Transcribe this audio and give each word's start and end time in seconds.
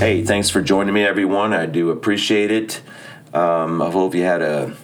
Hey, 0.00 0.24
thanks 0.24 0.48
for 0.48 0.62
joining 0.62 0.94
me, 0.94 1.04
everyone. 1.04 1.52
I 1.52 1.66
do 1.66 1.90
appreciate 1.90 2.50
it. 2.50 2.80
Um, 3.34 3.82
I 3.82 3.90
hope 3.90 4.14
you 4.14 4.22
had 4.22 4.40
a, 4.40 4.74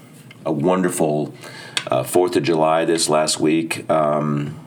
a 0.44 0.52
wonderful 0.52 1.32
uh, 1.86 2.02
Fourth 2.02 2.36
of 2.36 2.42
July 2.42 2.84
this 2.84 3.08
last 3.08 3.40
week. 3.40 3.88
Um, 3.88 4.60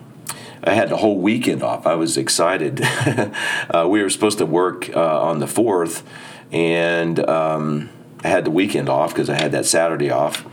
I 0.64 0.72
had 0.72 0.88
the 0.88 0.96
whole 0.96 1.18
weekend 1.18 1.62
off. 1.62 1.86
I 1.86 1.94
was 1.94 2.16
excited. 2.16 2.80
uh, 3.70 3.86
we 3.88 4.02
were 4.02 4.10
supposed 4.10 4.38
to 4.38 4.44
work 4.44 4.90
uh, 4.90 5.22
on 5.22 5.38
the 5.38 5.46
fourth, 5.46 6.02
and 6.50 7.20
um, 7.28 7.88
I 8.24 8.26
had 8.26 8.44
the 8.44 8.50
weekend 8.50 8.88
off 8.88 9.14
because 9.14 9.30
I 9.30 9.40
had 9.40 9.52
that 9.52 9.66
Saturday 9.66 10.10
off. 10.10 10.44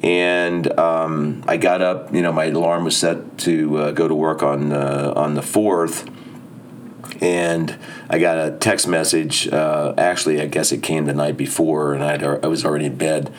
And 0.00 0.78
um, 0.78 1.42
I 1.48 1.56
got 1.56 1.82
up. 1.82 2.14
You 2.14 2.22
know, 2.22 2.30
my 2.30 2.44
alarm 2.44 2.84
was 2.84 2.96
set 2.96 3.38
to 3.38 3.78
uh, 3.78 3.90
go 3.90 4.06
to 4.06 4.14
work 4.14 4.44
on 4.44 4.72
uh, 4.72 5.12
on 5.16 5.34
the 5.34 5.42
fourth, 5.42 6.08
and 7.20 7.76
I 8.08 8.18
got 8.18 8.38
a 8.38 8.56
text 8.58 8.86
message. 8.86 9.48
Uh, 9.48 9.94
actually, 9.96 10.40
I 10.40 10.46
guess 10.46 10.72
it 10.72 10.82
came 10.82 11.06
the 11.06 11.14
night 11.14 11.36
before, 11.36 11.94
and 11.94 12.02
I'd, 12.02 12.22
I 12.22 12.46
was 12.46 12.64
already 12.64 12.86
in 12.86 12.96
bed 12.96 13.32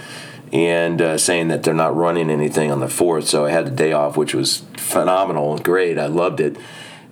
and 0.54 1.02
uh, 1.02 1.18
saying 1.18 1.48
that 1.48 1.64
they're 1.64 1.74
not 1.74 1.96
running 1.96 2.30
anything 2.30 2.72
on 2.72 2.80
the 2.80 2.90
fourth. 2.90 3.28
So 3.28 3.46
I 3.46 3.52
had 3.52 3.66
the 3.66 3.72
day 3.72 3.94
off, 3.94 4.18
which 4.18 4.34
was 4.34 4.64
phenomenal, 4.76 5.58
great. 5.58 5.98
I 5.98 6.08
loved 6.08 6.40
it. 6.40 6.58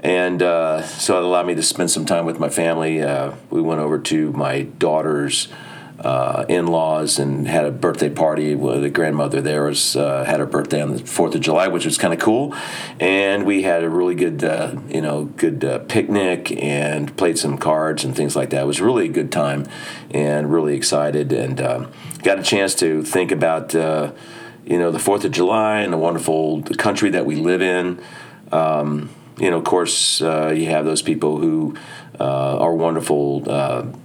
And 0.02 0.41
uh, 0.41 0.84
so 0.84 1.17
it 1.17 1.23
allowed 1.23 1.45
me 1.45 1.55
to 1.55 1.64
spend 1.64 1.91
some 1.91 2.05
time 2.05 2.26
with 2.26 2.40
my 2.40 2.50
family. 2.50 3.02
Uh, 3.02 3.34
we 3.50 3.62
went 3.62 3.81
over 3.81 4.00
to 4.00 4.31
my 4.34 4.64
daughter's 4.64 5.48
uh, 6.02 6.45
in-laws 6.48 7.20
and 7.20 7.48
had 7.48 7.66
a 7.66 7.71
birthday 7.71 8.09
party. 8.09 8.53
The 8.53 8.89
grandmother 8.89 9.41
there 9.41 9.63
was 9.63 9.95
uh, 9.95 10.23
had 10.23 10.39
her 10.39 10.45
birthday 10.45 10.81
on 10.81 10.94
the 10.94 10.99
Fourth 10.99 11.35
of 11.35 11.41
July, 11.41 11.67
which 11.67 11.85
was 11.85 11.98
kind 11.98 12.13
of 12.13 12.20
cool. 12.20 12.55
And 12.99 13.45
we 13.45 13.63
had 13.63 13.84
a 13.84 13.89
really 13.89 14.16
good, 14.16 14.44
uh, 14.44 14.77
you 14.88 15.02
know, 15.02 15.25
good 15.25 15.66
uh, 15.66 15.80
picnic 15.80 16.52
and 16.63 17.16
played 17.17 17.38
some 17.38 17.58
cards 17.58 18.05
and 18.05 18.16
things 18.16 18.35
like 18.35 18.52
that. 18.52 18.63
It 18.63 18.67
was 18.67 18.80
really 18.80 19.05
a 19.05 19.12
good 19.12 19.31
time 19.31 19.67
and 20.12 20.52
really 20.52 20.75
excited 20.75 21.33
and 21.33 21.59
um, 21.59 21.92
got 22.23 22.39
a 22.39 22.44
chance 22.44 22.75
to 22.75 23.03
think 23.03 23.31
about, 23.31 23.75
uh, 23.75 24.14
you 24.66 24.80
know, 24.80 24.92
the 24.92 25.00
Fourth 25.00 25.25
of 25.25 25.31
July 25.31 25.81
and 25.81 25.92
the 25.92 25.97
wonderful 25.97 26.64
country 26.77 27.09
that 27.09 27.25
we 27.25 27.36
live 27.36 27.61
in. 27.61 28.02
Um, 28.53 29.09
you 29.38 29.52
know, 29.52 29.58
of 29.58 29.66
course, 29.66 30.22
uh, 30.22 30.53
you 30.55 30.67
have 30.67 30.86
those 30.86 31.02
people 31.02 31.39
who 31.39 31.75
are 32.20 32.73
wonderful 32.73 33.44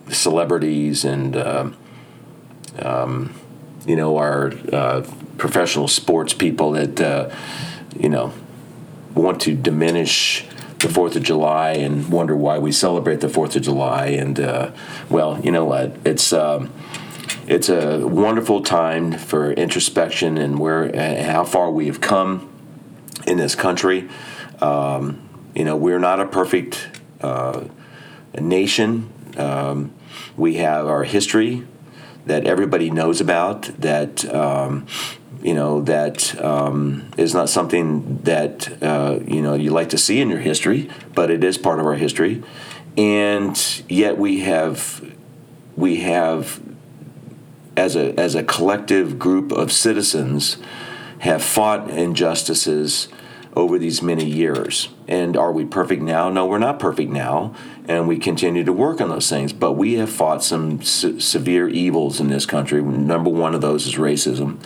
celebrities 0.08 1.04
and 1.04 1.36
um, 2.80 3.34
you 3.86 3.96
know, 3.96 4.16
our 4.16 4.52
uh, 4.72 5.06
professional 5.38 5.88
sports 5.88 6.32
people 6.32 6.72
that, 6.72 7.00
uh, 7.00 7.34
you 7.98 8.08
know, 8.08 8.32
want 9.14 9.40
to 9.42 9.54
diminish 9.54 10.46
the 10.78 10.88
Fourth 10.88 11.16
of 11.16 11.22
July 11.22 11.72
and 11.72 12.10
wonder 12.10 12.36
why 12.36 12.58
we 12.58 12.72
celebrate 12.72 13.20
the 13.20 13.28
Fourth 13.28 13.56
of 13.56 13.62
July. 13.62 14.06
And 14.06 14.38
uh, 14.38 14.72
well, 15.08 15.40
you 15.42 15.50
know 15.50 15.64
what? 15.64 15.96
It's 16.04 16.32
um, 16.32 16.72
it's 17.46 17.68
a 17.68 18.06
wonderful 18.06 18.62
time 18.62 19.12
for 19.12 19.52
introspection 19.52 20.38
and 20.38 20.58
where 20.58 20.84
and 20.84 21.26
how 21.26 21.44
far 21.44 21.70
we 21.70 21.86
have 21.86 22.00
come 22.00 22.50
in 23.26 23.38
this 23.38 23.54
country. 23.54 24.08
Um, 24.60 25.28
you 25.54 25.64
know, 25.64 25.76
we're 25.76 25.98
not 25.98 26.20
a 26.20 26.26
perfect 26.26 26.88
uh, 27.20 27.64
nation. 28.38 29.10
Um, 29.36 29.92
we 30.36 30.56
have 30.56 30.86
our 30.86 31.04
history 31.04 31.66
that 32.26 32.46
everybody 32.46 32.90
knows 32.90 33.20
about 33.20 33.62
that 33.78 34.24
um, 34.34 34.86
you 35.42 35.54
know 35.54 35.82
that 35.82 36.40
um, 36.42 37.10
is 37.18 37.34
not 37.34 37.50
something 37.50 38.18
that 38.22 38.82
uh, 38.82 39.18
you 39.26 39.42
know 39.42 39.54
you 39.54 39.70
like 39.70 39.90
to 39.90 39.98
see 39.98 40.20
in 40.20 40.30
your 40.30 40.40
history, 40.40 40.90
but 41.14 41.30
it 41.30 41.44
is 41.44 41.58
part 41.58 41.78
of 41.78 41.86
our 41.86 41.94
history, 41.94 42.42
and 42.96 43.82
yet 43.88 44.16
we 44.18 44.40
have 44.40 45.14
we 45.76 46.00
have 46.00 46.60
as 47.76 47.94
a 47.94 48.18
as 48.18 48.34
a 48.34 48.42
collective 48.42 49.18
group 49.18 49.52
of 49.52 49.70
citizens 49.70 50.56
have 51.18 51.42
fought 51.42 51.90
injustices 51.90 53.08
over 53.54 53.78
these 53.78 54.02
many 54.02 54.24
years. 54.24 54.88
And 55.06 55.36
are 55.36 55.52
we 55.52 55.64
perfect 55.64 56.02
now? 56.02 56.28
No, 56.28 56.46
we're 56.46 56.58
not 56.58 56.78
perfect 56.78 57.10
now 57.10 57.54
and 57.86 58.08
we 58.08 58.18
continue 58.18 58.64
to 58.64 58.72
work 58.72 59.00
on 59.00 59.08
those 59.08 59.28
things. 59.28 59.52
But 59.52 59.72
we 59.72 59.94
have 59.94 60.10
fought 60.10 60.42
some 60.42 60.82
se- 60.82 61.20
severe 61.20 61.68
evils 61.68 62.20
in 62.20 62.28
this 62.28 62.46
country. 62.46 62.82
Number 62.82 63.30
one 63.30 63.54
of 63.54 63.60
those 63.60 63.86
is 63.86 63.94
racism, 63.96 64.58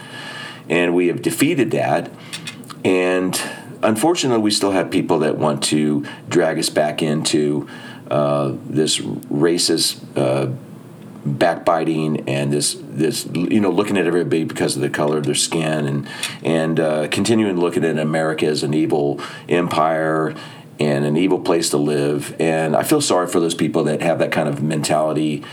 and 0.68 0.94
we 0.94 1.08
have 1.08 1.22
defeated 1.22 1.70
that. 1.72 2.10
And 2.84 3.40
unfortunately, 3.82 4.42
we 4.42 4.50
still 4.50 4.72
have 4.72 4.90
people 4.90 5.20
that 5.20 5.36
want 5.36 5.62
to 5.64 6.06
drag 6.28 6.58
us 6.58 6.68
back 6.68 7.02
into 7.02 7.68
uh, 8.10 8.52
this 8.66 8.98
racist. 8.98 10.00
Uh, 10.16 10.54
backbiting 11.26 12.26
and 12.28 12.52
this 12.52 12.78
this 12.80 13.26
you 13.34 13.60
know 13.60 13.70
looking 13.70 13.98
at 13.98 14.06
everybody 14.06 14.44
because 14.44 14.76
of 14.76 14.82
the 14.82 14.88
color 14.88 15.18
of 15.18 15.26
their 15.26 15.34
skin 15.34 15.86
and 15.86 16.08
and 16.42 16.80
uh, 16.80 17.08
continuing 17.08 17.58
looking 17.58 17.84
at 17.84 17.98
America 17.98 18.46
as 18.46 18.62
an 18.62 18.72
evil 18.72 19.20
empire 19.48 20.34
and 20.80 21.04
an 21.04 21.16
evil 21.16 21.40
place 21.40 21.70
to 21.70 21.76
live. 21.76 22.34
And 22.40 22.76
I 22.76 22.82
feel 22.82 23.00
sorry 23.00 23.26
for 23.26 23.40
those 23.40 23.54
people 23.54 23.84
that 23.84 24.00
have 24.02 24.18
that 24.20 24.32
kind 24.32 24.48
of 24.48 24.62
mentality 24.62 25.44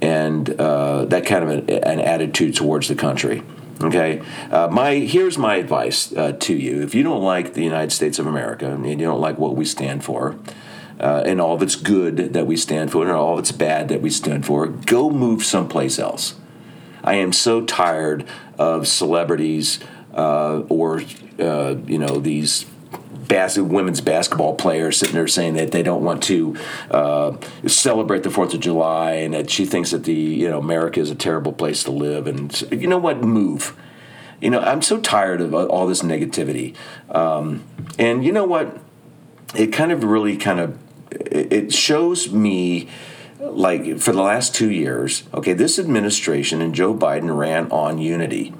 and 0.00 0.50
uh, 0.60 1.04
that 1.06 1.24
kind 1.24 1.44
of 1.44 1.68
an, 1.68 2.00
attitude 2.00 2.56
towards 2.56 2.88
the 2.88 2.94
country. 2.94 3.42
Okay, 3.80 4.22
uh, 4.50 4.68
my 4.70 4.94
here's 4.96 5.38
my 5.38 5.56
advice 5.56 6.12
uh, 6.12 6.32
to 6.40 6.54
you: 6.54 6.82
if 6.82 6.94
you 6.94 7.02
don't 7.02 7.22
like 7.22 7.54
the 7.54 7.64
United 7.64 7.90
States 7.90 8.18
of 8.18 8.26
America 8.26 8.70
and 8.70 8.86
you 8.86 8.96
don't 8.96 9.20
like 9.20 9.38
what 9.38 9.56
we 9.56 9.64
stand 9.64 10.04
for, 10.04 10.36
uh, 11.00 11.22
and 11.24 11.40
all 11.40 11.54
of 11.54 11.62
its 11.62 11.74
good 11.74 12.32
that 12.34 12.46
we 12.46 12.56
stand 12.56 12.92
for, 12.92 13.02
and 13.02 13.12
all 13.12 13.34
of 13.34 13.40
its 13.40 13.52
bad 13.52 13.88
that 13.88 14.00
we 14.00 14.10
stand 14.10 14.44
for, 14.46 14.66
go 14.66 15.10
move 15.10 15.44
someplace 15.44 15.98
else. 15.98 16.34
I 17.02 17.14
am 17.14 17.32
so 17.32 17.64
tired 17.64 18.24
of 18.58 18.86
celebrities 18.86 19.80
uh, 20.14 20.62
or 20.68 21.02
uh, 21.40 21.76
you 21.86 21.98
know 21.98 22.18
these 22.18 22.66
bas- 23.32 23.56
women's 23.56 24.02
basketball 24.02 24.54
players 24.54 24.98
sitting 24.98 25.14
there 25.14 25.26
saying 25.26 25.54
that 25.54 25.72
they 25.72 25.82
don't 25.82 26.04
want 26.04 26.22
to 26.24 26.54
uh, 26.90 27.36
celebrate 27.66 28.22
the 28.22 28.30
Fourth 28.30 28.52
of 28.52 28.60
July 28.60 29.12
and 29.12 29.32
that 29.32 29.48
she 29.48 29.64
thinks 29.64 29.90
that 29.92 30.04
the 30.04 30.12
you 30.12 30.48
know 30.48 30.58
America 30.58 31.00
is 31.00 31.10
a 31.10 31.14
terrible 31.14 31.52
place 31.52 31.82
to 31.84 31.90
live. 31.90 32.26
And 32.26 32.60
you 32.70 32.86
know 32.86 32.98
what? 32.98 33.22
Move. 33.22 33.74
You 34.40 34.50
know, 34.50 34.60
I'm 34.60 34.82
so 34.82 35.00
tired 35.00 35.40
of 35.40 35.54
all 35.54 35.86
this 35.86 36.02
negativity. 36.02 36.76
Um, 37.08 37.64
and 37.98 38.24
you 38.24 38.32
know 38.32 38.44
what? 38.44 38.78
It 39.54 39.68
kind 39.68 39.92
of 39.92 40.04
really 40.04 40.36
kind 40.36 40.60
of 40.60 40.78
it 41.10 41.72
shows 41.72 42.30
me 42.30 42.88
like 43.40 43.98
for 43.98 44.12
the 44.12 44.22
last 44.22 44.54
two 44.54 44.70
years, 44.70 45.24
okay, 45.32 45.54
this 45.54 45.78
administration 45.78 46.60
and 46.60 46.74
Joe 46.74 46.94
Biden 46.94 47.34
ran 47.36 47.70
on 47.70 47.98
unity. 47.98 48.52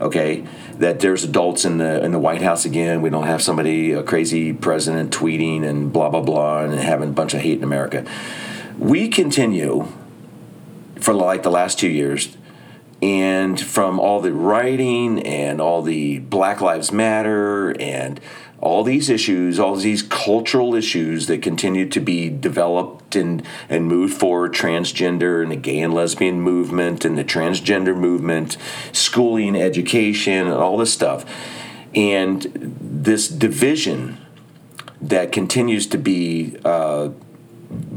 Okay, 0.00 0.44
that 0.78 1.00
there's 1.00 1.24
adults 1.24 1.64
in 1.64 1.78
the 1.78 2.04
in 2.04 2.12
the 2.12 2.18
White 2.18 2.42
House 2.42 2.64
again. 2.64 3.00
We 3.00 3.10
don't 3.10 3.26
have 3.26 3.42
somebody 3.42 3.92
a 3.92 4.02
crazy 4.02 4.52
president 4.52 5.12
tweeting 5.12 5.64
and 5.64 5.92
blah 5.92 6.08
blah 6.10 6.20
blah 6.20 6.64
and 6.64 6.74
having 6.74 7.10
a 7.10 7.12
bunch 7.12 7.32
of 7.34 7.40
hate 7.40 7.58
in 7.58 7.64
America. 7.64 8.04
We 8.78 9.08
continue 9.08 9.86
for 11.00 11.14
like 11.14 11.42
the 11.42 11.50
last 11.50 11.78
two 11.78 11.88
years, 11.88 12.36
and 13.02 13.60
from 13.60 14.00
all 14.00 14.20
the 14.20 14.32
writing 14.32 15.20
and 15.20 15.60
all 15.60 15.82
the 15.82 16.18
Black 16.18 16.60
Lives 16.60 16.90
Matter 16.90 17.80
and 17.80 18.20
all 18.64 18.82
these 18.82 19.10
issues, 19.10 19.60
all 19.60 19.76
these 19.76 20.02
cultural 20.02 20.74
issues 20.74 21.26
that 21.26 21.42
continue 21.42 21.86
to 21.86 22.00
be 22.00 22.30
developed 22.30 23.14
and, 23.14 23.42
and 23.68 23.86
moved 23.86 24.14
forward 24.14 24.54
transgender 24.54 25.42
and 25.42 25.52
the 25.52 25.56
gay 25.56 25.80
and 25.80 25.92
lesbian 25.92 26.40
movement 26.40 27.04
and 27.04 27.18
the 27.18 27.24
transgender 27.24 27.94
movement, 27.94 28.56
schooling, 28.90 29.54
education, 29.54 30.46
and 30.46 30.54
all 30.54 30.78
this 30.78 30.90
stuff. 30.90 31.26
And 31.94 32.50
this 32.80 33.28
division 33.28 34.16
that 35.02 35.30
continues 35.30 35.86
to 35.88 35.98
be 35.98 36.56
uh, 36.64 37.10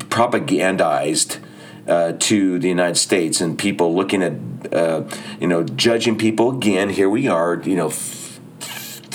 propagandized. 0.09 1.39
Uh, 1.87 2.11
to 2.19 2.59
the 2.59 2.67
United 2.67 2.97
States 2.97 3.39
and 3.39 3.57
people 3.57 3.95
looking 3.95 4.21
at, 4.21 4.33
uh, 4.73 5.07
you 5.39 5.47
know, 5.47 5.63
judging 5.63 6.17
people 6.17 6.53
again. 6.53 6.89
Here 6.89 7.09
we 7.09 7.29
are, 7.29 7.61
you 7.63 7.77
know, 7.77 7.93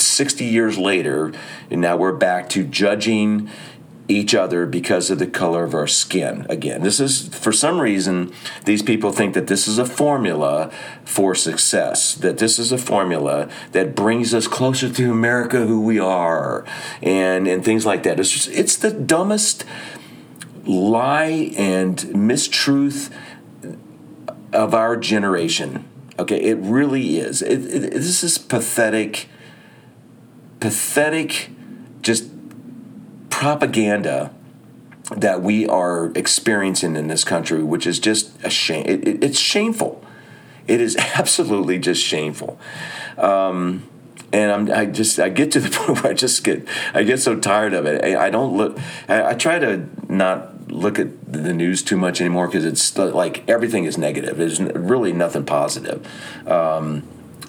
60 0.02 0.44
years 0.44 0.78
later, 0.78 1.32
and 1.70 1.80
now 1.80 1.96
we're 1.96 2.12
back 2.12 2.48
to 2.50 2.64
judging 2.64 3.50
each 4.08 4.34
other 4.34 4.66
because 4.66 5.10
of 5.10 5.18
the 5.18 5.26
color 5.26 5.64
of 5.64 5.74
our 5.74 5.86
skin. 5.86 6.46
Again, 6.48 6.82
this 6.82 7.00
is 7.00 7.28
for 7.28 7.52
some 7.52 7.80
reason 7.80 8.32
these 8.64 8.82
people 8.82 9.12
think 9.12 9.34
that 9.34 9.46
this 9.46 9.68
is 9.68 9.78
a 9.78 9.86
formula 9.86 10.70
for 11.04 11.34
success, 11.34 12.14
that 12.16 12.38
this 12.38 12.58
is 12.58 12.72
a 12.72 12.78
formula 12.78 13.48
that 13.72 13.94
brings 13.94 14.34
us 14.34 14.46
closer 14.46 14.92
to 14.92 15.10
America 15.10 15.66
who 15.66 15.80
we 15.80 15.98
are 15.98 16.64
and 17.00 17.46
and 17.46 17.64
things 17.64 17.86
like 17.86 18.02
that. 18.02 18.18
It's 18.18 18.30
just 18.30 18.48
it's 18.48 18.76
the 18.76 18.90
dumbest 18.90 19.64
lie 20.64 21.52
and 21.56 21.96
mistruth 21.98 23.12
of 24.52 24.74
our 24.74 24.96
generation. 24.96 25.88
Okay, 26.18 26.40
it 26.40 26.58
really 26.58 27.18
is. 27.18 27.40
It, 27.40 27.64
it, 27.64 27.92
this 27.92 28.22
is 28.22 28.36
pathetic 28.36 29.28
pathetic, 30.62 31.50
just 32.02 32.30
propaganda 33.30 34.32
that 35.10 35.42
we 35.42 35.66
are 35.66 36.12
experiencing 36.14 36.94
in 36.94 37.08
this 37.08 37.24
country, 37.24 37.64
which 37.64 37.84
is 37.84 37.98
just 37.98 38.30
a 38.44 38.48
shame. 38.48 38.86
It, 38.86 39.08
it, 39.08 39.24
it's 39.24 39.40
shameful. 39.40 40.04
It 40.68 40.80
is 40.80 40.96
absolutely 41.16 41.80
just 41.80 42.00
shameful. 42.00 42.60
Um, 43.18 43.82
and 44.32 44.52
I'm, 44.52 44.70
I 44.70 44.86
just 44.86 45.18
I 45.18 45.30
get 45.30 45.50
to 45.50 45.60
the 45.60 45.68
point 45.76 46.04
where 46.04 46.12
I 46.12 46.14
just 46.14 46.44
get 46.44 46.64
I 46.94 47.02
get 47.02 47.18
so 47.18 47.34
tired 47.40 47.74
of 47.74 47.84
it. 47.84 48.04
I, 48.04 48.26
I 48.26 48.30
don't 48.30 48.56
look. 48.56 48.78
I, 49.08 49.30
I, 49.30 49.34
try 49.34 49.58
to 49.58 49.88
not 50.08 50.70
look 50.70 51.00
at 51.00 51.08
the 51.30 51.52
news 51.52 51.82
too 51.82 51.96
much 51.96 52.20
anymore 52.20 52.46
because 52.46 52.64
it's 52.64 52.96
like 52.96 53.42
everything 53.48 53.84
is 53.84 53.98
negative. 53.98 54.36
There's 54.38 54.60
really 54.60 55.12
nothing 55.12 55.44
positive 55.44 56.06
um, 56.46 57.02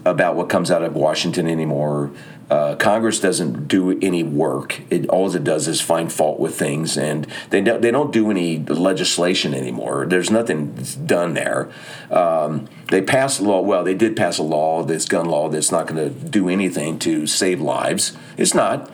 about 0.04 0.36
what 0.36 0.50
comes 0.50 0.72
out 0.72 0.82
of 0.82 0.96
Washington 0.96 1.48
anymore. 1.48 2.10
Uh, 2.50 2.76
Congress 2.76 3.20
doesn't 3.20 3.68
do 3.68 3.98
any 4.02 4.24
work. 4.24 4.82
It 4.90 5.08
all 5.10 5.34
it 5.34 5.44
does 5.44 5.68
is 5.68 5.82
find 5.82 6.12
fault 6.12 6.40
with 6.40 6.56
things, 6.56 6.98
and 6.98 7.26
they 7.50 7.62
don't, 7.62 7.82
they 7.82 7.92
don't 7.92 8.12
do 8.12 8.30
any 8.30 8.60
legislation 8.60 9.54
anymore. 9.54 10.06
There's 10.08 10.30
nothing 10.30 10.74
done 11.06 11.34
there. 11.34 11.72
Um, 12.12 12.68
they 12.90 13.02
passed 13.02 13.40
a 13.40 13.44
law. 13.44 13.62
Well, 13.62 13.84
they 13.84 13.96
did 13.96 14.16
pass 14.16 14.38
a 14.38 14.44
law, 14.44 14.84
this 14.84 15.06
gun 15.06 15.26
law, 15.26 15.50
that's 15.50 15.72
not 15.72 15.88
going 15.88 16.04
to 16.04 16.30
do 16.30 16.50
anything 16.50 17.00
to 17.00 17.26
save 17.28 17.62
lives. 17.62 18.16
It's 18.38 18.54
not. 18.54 18.92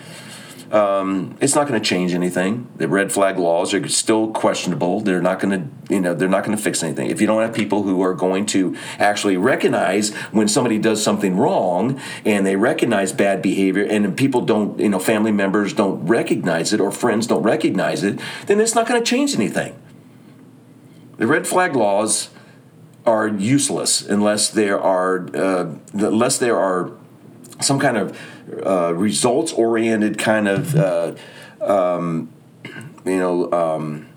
Um, 0.71 1.35
it's 1.41 1.55
not 1.55 1.67
going 1.67 1.81
to 1.81 1.87
change 1.87 2.13
anything. 2.13 2.67
The 2.77 2.87
red 2.87 3.11
flag 3.11 3.39
laws 3.39 3.73
are 3.73 3.87
still 3.87 4.31
questionable. 4.31 5.01
They're 5.01 5.21
not 5.21 5.39
going 5.39 5.59
to, 5.59 5.93
you 5.93 5.99
know, 5.99 6.13
they're 6.13 6.29
not 6.29 6.43
going 6.43 6.55
to 6.55 6.63
fix 6.63 6.83
anything. 6.83 7.09
If 7.09 7.21
you 7.21 7.27
don't 7.27 7.41
have 7.41 7.53
people 7.53 7.83
who 7.83 8.03
are 8.03 8.13
going 8.13 8.45
to 8.47 8.77
actually 8.99 9.35
recognize 9.35 10.13
when 10.31 10.47
somebody 10.47 10.77
does 10.77 11.03
something 11.03 11.37
wrong 11.37 11.99
and 12.23 12.45
they 12.45 12.55
recognize 12.55 13.11
bad 13.11 13.41
behavior, 13.41 13.83
and 13.83 14.15
people 14.15 14.41
don't, 14.41 14.79
you 14.79 14.89
know, 14.89 14.99
family 14.99 15.31
members 15.31 15.73
don't 15.73 16.05
recognize 16.05 16.71
it 16.71 16.79
or 16.79 16.91
friends 16.91 17.25
don't 17.25 17.43
recognize 17.43 18.03
it, 18.03 18.19
then 18.45 18.59
it's 18.59 18.75
not 18.75 18.87
going 18.87 19.01
to 19.03 19.09
change 19.09 19.33
anything. 19.33 19.75
The 21.17 21.25
red 21.25 21.47
flag 21.47 21.75
laws 21.75 22.29
are 23.05 23.27
useless 23.27 24.01
unless 24.01 24.49
there 24.49 24.79
are 24.79 25.35
uh, 25.35 25.73
unless 25.93 26.37
there 26.37 26.57
are 26.57 26.91
some 27.59 27.79
kind 27.79 27.97
of 27.97 28.17
uh, 28.65 28.93
results 28.95 29.53
oriented 29.53 30.17
kind 30.17 30.47
of 30.47 30.75
uh, 30.75 31.15
um, 31.61 32.29
you 33.05 33.17
know 33.17 33.51
um, 33.51 34.07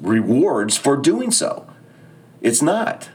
rewards 0.00 0.76
for 0.76 0.96
doing 0.96 1.30
so. 1.30 1.66
It's 2.40 2.62
not. 2.62 3.10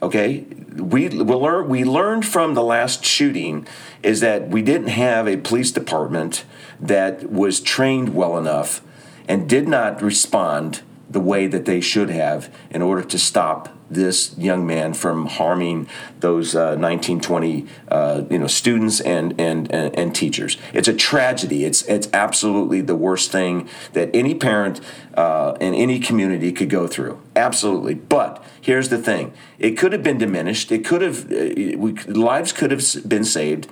Okay, 0.00 0.46
we 0.74 1.08
we 1.08 1.34
learned 1.34 1.68
we 1.68 1.84
learned 1.84 2.24
from 2.24 2.54
the 2.54 2.62
last 2.62 3.04
shooting 3.04 3.66
is 4.02 4.20
that 4.20 4.48
we 4.48 4.62
didn't 4.62 4.88
have 4.88 5.26
a 5.26 5.36
police 5.36 5.72
department 5.72 6.44
that 6.80 7.30
was 7.30 7.60
trained 7.60 8.14
well 8.14 8.38
enough 8.38 8.80
and 9.26 9.48
did 9.48 9.66
not 9.66 10.00
respond 10.00 10.82
the 11.10 11.20
way 11.20 11.46
that 11.46 11.64
they 11.64 11.80
should 11.80 12.10
have 12.10 12.54
in 12.70 12.82
order 12.82 13.02
to 13.02 13.18
stop 13.18 13.77
this 13.90 14.36
young 14.36 14.66
man 14.66 14.94
from 14.94 15.26
harming 15.26 15.88
those 16.20 16.54
uh, 16.54 16.76
1920 16.76 17.66
uh, 17.88 18.22
you 18.30 18.38
know 18.38 18.46
students 18.46 19.00
and, 19.00 19.38
and, 19.40 19.72
and 19.72 19.94
and 19.98 20.14
teachers. 20.14 20.56
It's 20.72 20.88
a 20.88 20.94
tragedy. 20.94 21.64
It's 21.64 21.82
it's 21.82 22.08
absolutely 22.12 22.80
the 22.80 22.96
worst 22.96 23.30
thing 23.32 23.68
that 23.92 24.10
any 24.14 24.34
parent 24.34 24.80
uh, 25.14 25.56
in 25.60 25.74
any 25.74 25.98
community 25.98 26.52
could 26.52 26.70
go 26.70 26.86
through. 26.86 27.20
Absolutely. 27.34 27.94
But 27.94 28.44
here's 28.60 28.88
the 28.88 28.98
thing: 28.98 29.32
it 29.58 29.72
could 29.72 29.92
have 29.92 30.02
been 30.02 30.18
diminished. 30.18 30.70
It 30.72 30.84
could 30.84 31.02
have 31.02 31.30
uh, 31.32 31.78
we, 31.78 31.92
lives 32.06 32.52
could 32.52 32.70
have 32.70 33.08
been 33.08 33.24
saved. 33.24 33.68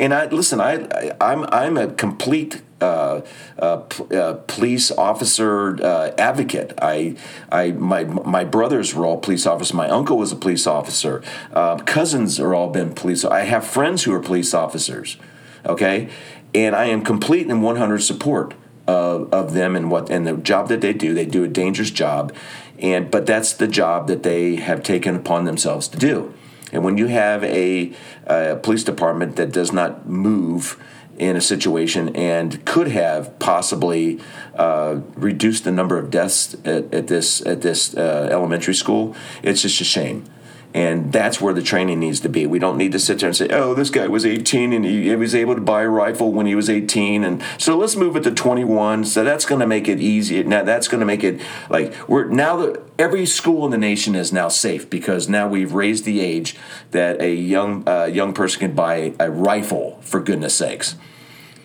And 0.00 0.12
I 0.12 0.26
listen. 0.26 0.60
I, 0.60 0.86
I 0.90 1.12
I'm 1.20 1.44
I'm 1.52 1.76
a 1.76 1.88
complete 1.92 2.62
uh, 2.80 3.20
uh, 3.58 3.82
uh, 4.10 4.32
police 4.46 4.90
officer 4.90 5.76
uh, 5.84 6.12
advocate. 6.16 6.72
I, 6.80 7.16
I, 7.52 7.72
my, 7.72 8.04
my 8.04 8.42
brothers 8.42 8.94
were 8.94 9.04
all 9.04 9.18
police 9.18 9.44
officers. 9.44 9.74
My 9.74 9.90
uncle 9.90 10.16
was 10.16 10.32
a 10.32 10.36
police 10.36 10.66
officer. 10.66 11.22
Uh, 11.52 11.76
cousins 11.80 12.40
are 12.40 12.54
all 12.54 12.70
been 12.70 12.94
police. 12.94 13.22
I 13.22 13.40
have 13.40 13.66
friends 13.66 14.04
who 14.04 14.14
are 14.14 14.20
police 14.20 14.54
officers. 14.54 15.18
Okay, 15.66 16.08
and 16.54 16.74
I 16.74 16.86
am 16.86 17.02
complete 17.02 17.48
and 17.48 17.62
100 17.62 17.98
support 17.98 18.54
of, 18.86 19.30
of 19.30 19.52
them 19.52 19.76
and 19.76 19.90
what 19.90 20.08
and 20.08 20.26
the 20.26 20.38
job 20.38 20.68
that 20.68 20.80
they 20.80 20.94
do. 20.94 21.12
They 21.12 21.26
do 21.26 21.44
a 21.44 21.48
dangerous 21.48 21.90
job, 21.90 22.34
and 22.78 23.10
but 23.10 23.26
that's 23.26 23.52
the 23.52 23.68
job 23.68 24.06
that 24.06 24.22
they 24.22 24.56
have 24.56 24.82
taken 24.82 25.14
upon 25.14 25.44
themselves 25.44 25.86
to 25.88 25.98
do. 25.98 26.32
And 26.72 26.84
when 26.84 26.96
you 26.96 27.06
have 27.06 27.42
a, 27.44 27.92
a 28.26 28.56
police 28.62 28.84
department 28.84 29.36
that 29.36 29.52
does 29.52 29.72
not 29.72 30.08
move 30.08 30.78
in 31.18 31.36
a 31.36 31.40
situation 31.40 32.16
and 32.16 32.64
could 32.64 32.88
have 32.88 33.38
possibly 33.38 34.18
uh, 34.54 35.00
reduced 35.16 35.64
the 35.64 35.70
number 35.70 35.98
of 35.98 36.10
deaths 36.10 36.54
at, 36.64 36.92
at 36.94 37.08
this 37.08 37.44
at 37.44 37.60
this 37.60 37.94
uh, 37.94 38.28
elementary 38.32 38.74
school. 38.74 39.14
It's 39.42 39.60
just 39.62 39.80
a 39.82 39.84
shame. 39.84 40.24
And 40.72 41.12
that's 41.12 41.40
where 41.40 41.52
the 41.52 41.62
training 41.62 41.98
needs 41.98 42.20
to 42.20 42.28
be. 42.28 42.46
We 42.46 42.60
don't 42.60 42.78
need 42.78 42.92
to 42.92 43.00
sit 43.00 43.18
there 43.18 43.28
and 43.28 43.36
say, 43.36 43.48
oh, 43.50 43.74
this 43.74 43.90
guy 43.90 44.06
was 44.06 44.24
18 44.24 44.72
and 44.72 44.84
he, 44.84 45.14
was 45.16 45.34
able 45.34 45.56
to 45.56 45.60
buy 45.60 45.82
a 45.82 45.88
rifle 45.88 46.32
when 46.32 46.46
he 46.46 46.54
was 46.54 46.70
18. 46.70 47.24
And 47.24 47.42
so 47.58 47.76
let's 47.76 47.96
move 47.96 48.14
it 48.14 48.22
to 48.22 48.30
21. 48.30 49.04
So 49.04 49.24
that's 49.24 49.44
going 49.44 49.60
to 49.60 49.66
make 49.66 49.88
it 49.88 49.98
easier. 49.98 50.44
Now 50.44 50.62
that's 50.62 50.86
going 50.86 51.00
to 51.00 51.06
make 51.06 51.24
it 51.24 51.40
like 51.68 51.92
we're 52.08 52.26
now 52.26 52.56
that 52.58 52.82
every 52.98 53.26
school 53.26 53.64
in 53.64 53.72
the 53.72 53.78
nation 53.78 54.14
is 54.14 54.32
now 54.32 54.46
safe 54.46 54.88
because 54.88 55.28
now 55.28 55.48
we've 55.48 55.72
raised 55.72 56.04
the 56.04 56.20
age 56.20 56.56
that 56.92 57.20
a 57.20 57.34
young, 57.34 57.86
uh, 57.88 58.04
young 58.04 58.32
person 58.32 58.60
can 58.60 58.72
buy 58.72 59.14
a 59.18 59.28
rifle, 59.28 59.98
for 60.02 60.20
goodness 60.20 60.54
sakes. 60.54 60.94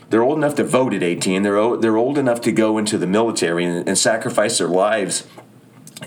They're 0.09 0.23
old 0.23 0.37
enough 0.37 0.55
to 0.55 0.63
vote 0.63 0.93
at 0.93 1.03
18. 1.03 1.43
They're, 1.43 1.57
o- 1.57 1.75
they're 1.75 1.97
old 1.97 2.17
enough 2.17 2.41
to 2.41 2.51
go 2.51 2.77
into 2.77 2.97
the 2.97 3.07
military 3.07 3.65
and, 3.65 3.87
and 3.87 3.97
sacrifice 3.97 4.57
their 4.57 4.67
lives 4.67 5.27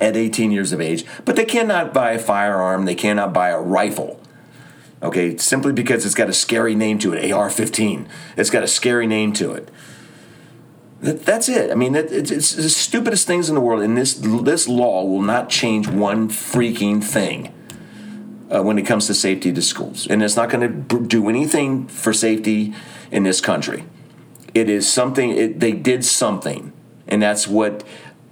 at 0.00 0.16
18 0.16 0.50
years 0.50 0.72
of 0.72 0.80
age, 0.80 1.04
but 1.24 1.36
they 1.36 1.44
cannot 1.44 1.94
buy 1.94 2.12
a 2.12 2.18
firearm, 2.18 2.84
they 2.84 2.94
cannot 2.94 3.32
buy 3.32 3.48
a 3.48 3.60
rifle. 3.60 4.20
Okay, 5.02 5.36
simply 5.36 5.72
because 5.72 6.04
it's 6.04 6.14
got 6.14 6.28
a 6.28 6.32
scary 6.32 6.74
name 6.74 6.98
to 6.98 7.12
it, 7.12 7.30
AR-15. 7.30 8.08
It's 8.36 8.50
got 8.50 8.64
a 8.64 8.68
scary 8.68 9.06
name 9.06 9.32
to 9.34 9.52
it. 9.52 9.70
That, 11.00 11.24
That's 11.24 11.48
it. 11.48 11.70
I 11.70 11.74
mean, 11.74 11.94
it's 11.94 12.54
the 12.54 12.68
stupidest 12.68 13.26
things 13.26 13.48
in 13.48 13.54
the 13.54 13.60
world, 13.60 13.82
and 13.82 13.96
this 13.96 14.14
this 14.14 14.66
law 14.66 15.04
will 15.04 15.22
not 15.22 15.48
change 15.48 15.86
one 15.86 16.28
freaking 16.28 17.02
thing 17.02 17.54
uh, 18.50 18.62
when 18.62 18.78
it 18.78 18.82
comes 18.82 19.06
to 19.06 19.14
safety 19.14 19.52
to 19.52 19.62
schools, 19.62 20.08
and 20.08 20.22
it's 20.22 20.36
not 20.36 20.50
going 20.50 20.88
to 20.88 21.00
do 21.06 21.28
anything 21.28 21.86
for 21.86 22.12
safety 22.12 22.74
in 23.12 23.22
this 23.22 23.40
country. 23.40 23.84
It 24.54 24.68
is 24.68 24.92
something. 24.92 25.30
It, 25.30 25.60
they 25.60 25.72
did 25.72 26.04
something, 26.04 26.72
and 27.06 27.22
that's 27.22 27.46
what 27.46 27.84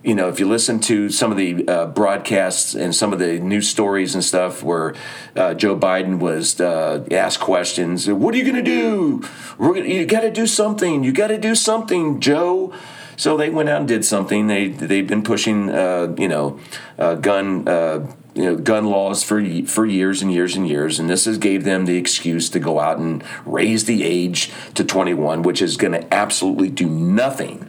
you 0.06 0.14
know, 0.14 0.28
if 0.28 0.38
you 0.38 0.48
listen 0.48 0.78
to 0.78 1.10
some 1.10 1.32
of 1.32 1.36
the 1.36 1.66
uh, 1.66 1.86
broadcasts 1.86 2.76
and 2.76 2.94
some 2.94 3.12
of 3.12 3.18
the 3.18 3.40
news 3.40 3.68
stories 3.68 4.14
and 4.14 4.24
stuff 4.24 4.62
where 4.62 4.94
uh, 5.34 5.52
Joe 5.54 5.76
Biden 5.76 6.20
was 6.20 6.60
uh, 6.60 7.04
asked 7.10 7.40
questions, 7.40 8.08
what 8.08 8.32
are 8.32 8.38
you 8.38 8.44
going 8.44 8.54
to 8.54 8.62
do? 8.62 9.24
Gonna, 9.58 9.80
you 9.80 10.06
got 10.06 10.20
to 10.20 10.30
do 10.30 10.46
something. 10.46 11.02
You 11.02 11.10
got 11.10 11.28
to 11.28 11.38
do 11.38 11.56
something, 11.56 12.20
Joe. 12.20 12.72
So 13.16 13.36
they 13.36 13.50
went 13.50 13.68
out 13.68 13.80
and 13.80 13.88
did 13.88 14.04
something. 14.04 14.46
They 14.46 14.68
they've 14.68 15.06
been 15.06 15.22
pushing, 15.22 15.70
uh, 15.70 16.14
you 16.16 16.28
know, 16.28 16.60
uh, 16.98 17.16
gun. 17.16 17.66
Uh, 17.66 18.12
you 18.34 18.44
know, 18.44 18.56
gun 18.56 18.84
laws 18.84 19.24
for 19.24 19.42
for 19.64 19.86
years 19.86 20.20
and 20.20 20.30
years 20.30 20.56
and 20.56 20.68
years, 20.68 20.98
and 20.98 21.08
this 21.08 21.24
has 21.24 21.38
gave 21.38 21.64
them 21.64 21.86
the 21.86 21.96
excuse 21.96 22.50
to 22.50 22.58
go 22.60 22.78
out 22.78 22.98
and 22.98 23.24
raise 23.46 23.86
the 23.86 24.04
age 24.04 24.52
to 24.74 24.84
21, 24.84 25.40
which 25.40 25.62
is 25.62 25.78
going 25.78 25.94
to 25.94 26.14
absolutely 26.14 26.68
do 26.68 26.86
nothing. 26.86 27.66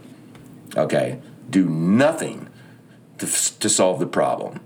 Okay, 0.76 1.22
do 1.50 1.66
nothing 1.66 2.50
to, 3.20 3.26
to 3.60 3.70
solve 3.70 4.00
the 4.00 4.08
problem, 4.08 4.60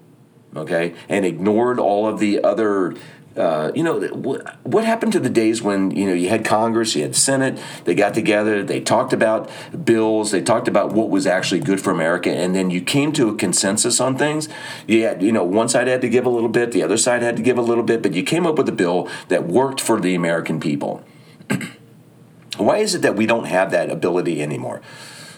okay, 0.55 0.93
and 1.07 1.25
ignored 1.25 1.79
all 1.79 2.07
of 2.07 2.19
the 2.19 2.43
other. 2.43 2.95
Uh, 3.35 3.71
you 3.73 3.81
know 3.81 3.97
what, 4.09 4.59
what 4.65 4.83
happened 4.83 5.13
to 5.13 5.19
the 5.19 5.29
days 5.29 5.61
when 5.61 5.89
you 5.91 6.05
know 6.05 6.11
you 6.11 6.27
had 6.27 6.43
Congress, 6.43 6.97
you 6.97 7.01
had 7.01 7.15
Senate, 7.15 7.57
they 7.85 7.95
got 7.95 8.13
together, 8.13 8.61
they 8.61 8.81
talked 8.81 9.13
about 9.13 9.49
bills, 9.85 10.31
they 10.31 10.41
talked 10.41 10.67
about 10.67 10.91
what 10.91 11.09
was 11.09 11.25
actually 11.25 11.61
good 11.61 11.79
for 11.79 11.91
America, 11.91 12.29
and 12.29 12.53
then 12.53 12.69
you 12.69 12.81
came 12.81 13.13
to 13.13 13.29
a 13.29 13.35
consensus 13.35 14.01
on 14.01 14.17
things. 14.17 14.49
You 14.85 15.03
had, 15.05 15.23
you 15.23 15.31
know, 15.31 15.45
one 15.45 15.69
side 15.69 15.87
had 15.87 16.01
to 16.01 16.09
give 16.09 16.25
a 16.25 16.29
little 16.29 16.49
bit, 16.49 16.73
the 16.73 16.83
other 16.83 16.97
side 16.97 17.21
had 17.21 17.37
to 17.37 17.41
give 17.41 17.57
a 17.57 17.61
little 17.61 17.85
bit, 17.85 18.01
but 18.01 18.13
you 18.13 18.23
came 18.23 18.45
up 18.45 18.57
with 18.57 18.67
a 18.67 18.73
bill 18.73 19.07
that 19.29 19.47
worked 19.47 19.79
for 19.79 20.01
the 20.01 20.13
American 20.13 20.59
people. 20.59 21.01
Why 22.57 22.77
is 22.77 22.95
it 22.95 23.01
that 23.01 23.15
we 23.15 23.25
don't 23.25 23.45
have 23.45 23.71
that 23.71 23.89
ability 23.89 24.41
anymore? 24.41 24.81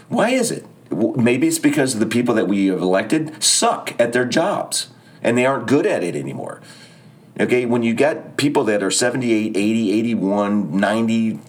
Why 0.09 0.29
is 0.29 0.49
it? 0.49 0.65
Maybe 0.93 1.47
it's 1.47 1.59
because 1.59 1.99
the 1.99 2.05
people 2.05 2.35
that 2.35 2.47
we 2.47 2.67
have 2.67 2.81
elected 2.81 3.41
suck 3.43 3.93
at 3.99 4.13
their 4.13 4.25
jobs 4.25 4.89
and 5.21 5.37
they 5.37 5.45
aren't 5.45 5.67
good 5.67 5.85
at 5.85 6.03
it 6.03 6.15
anymore. 6.15 6.61
Okay, 7.39 7.65
when 7.65 7.81
you 7.81 7.93
get 7.93 8.37
people 8.37 8.63
that 8.65 8.83
are 8.83 8.91
78, 8.91 9.57
80, 9.57 9.91
81, 9.91 10.77
90, 10.77 11.39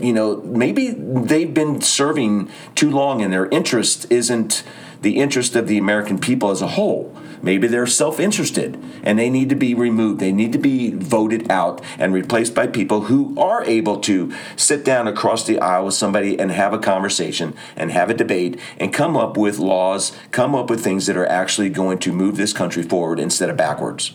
you 0.00 0.12
know, 0.12 0.36
maybe 0.42 0.90
they've 0.90 1.54
been 1.54 1.80
serving 1.80 2.50
too 2.74 2.90
long 2.90 3.22
and 3.22 3.32
their 3.32 3.46
interest 3.46 4.06
isn't 4.10 4.62
the 5.00 5.16
interest 5.16 5.56
of 5.56 5.66
the 5.66 5.78
American 5.78 6.18
people 6.18 6.50
as 6.50 6.60
a 6.60 6.68
whole. 6.68 7.13
Maybe 7.44 7.66
they're 7.66 7.86
self 7.86 8.18
interested 8.18 8.82
and 9.02 9.18
they 9.18 9.28
need 9.28 9.50
to 9.50 9.54
be 9.54 9.74
removed. 9.74 10.18
They 10.18 10.32
need 10.32 10.50
to 10.52 10.58
be 10.58 10.92
voted 10.92 11.50
out 11.50 11.82
and 11.98 12.14
replaced 12.14 12.54
by 12.54 12.68
people 12.68 13.02
who 13.02 13.38
are 13.38 13.62
able 13.64 14.00
to 14.00 14.32
sit 14.56 14.82
down 14.82 15.06
across 15.06 15.46
the 15.46 15.58
aisle 15.58 15.84
with 15.84 15.94
somebody 15.94 16.38
and 16.40 16.50
have 16.50 16.72
a 16.72 16.78
conversation 16.78 17.54
and 17.76 17.90
have 17.90 18.08
a 18.08 18.14
debate 18.14 18.58
and 18.78 18.94
come 18.94 19.14
up 19.14 19.36
with 19.36 19.58
laws, 19.58 20.16
come 20.30 20.54
up 20.54 20.70
with 20.70 20.82
things 20.82 21.04
that 21.04 21.18
are 21.18 21.26
actually 21.26 21.68
going 21.68 21.98
to 21.98 22.12
move 22.12 22.38
this 22.38 22.54
country 22.54 22.82
forward 22.82 23.20
instead 23.20 23.50
of 23.50 23.58
backwards. 23.58 24.14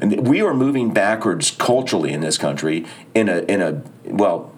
And 0.00 0.26
we 0.26 0.42
are 0.42 0.54
moving 0.54 0.92
backwards 0.92 1.52
culturally 1.52 2.12
in 2.12 2.22
this 2.22 2.38
country 2.38 2.86
in 3.14 3.28
a 3.28 3.38
in 3.42 3.62
a 3.62 3.82
well, 4.04 4.52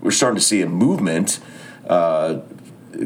we're 0.00 0.10
starting 0.10 0.38
to 0.38 0.44
see 0.44 0.62
a 0.62 0.68
movement 0.68 1.38
uh, 1.86 2.40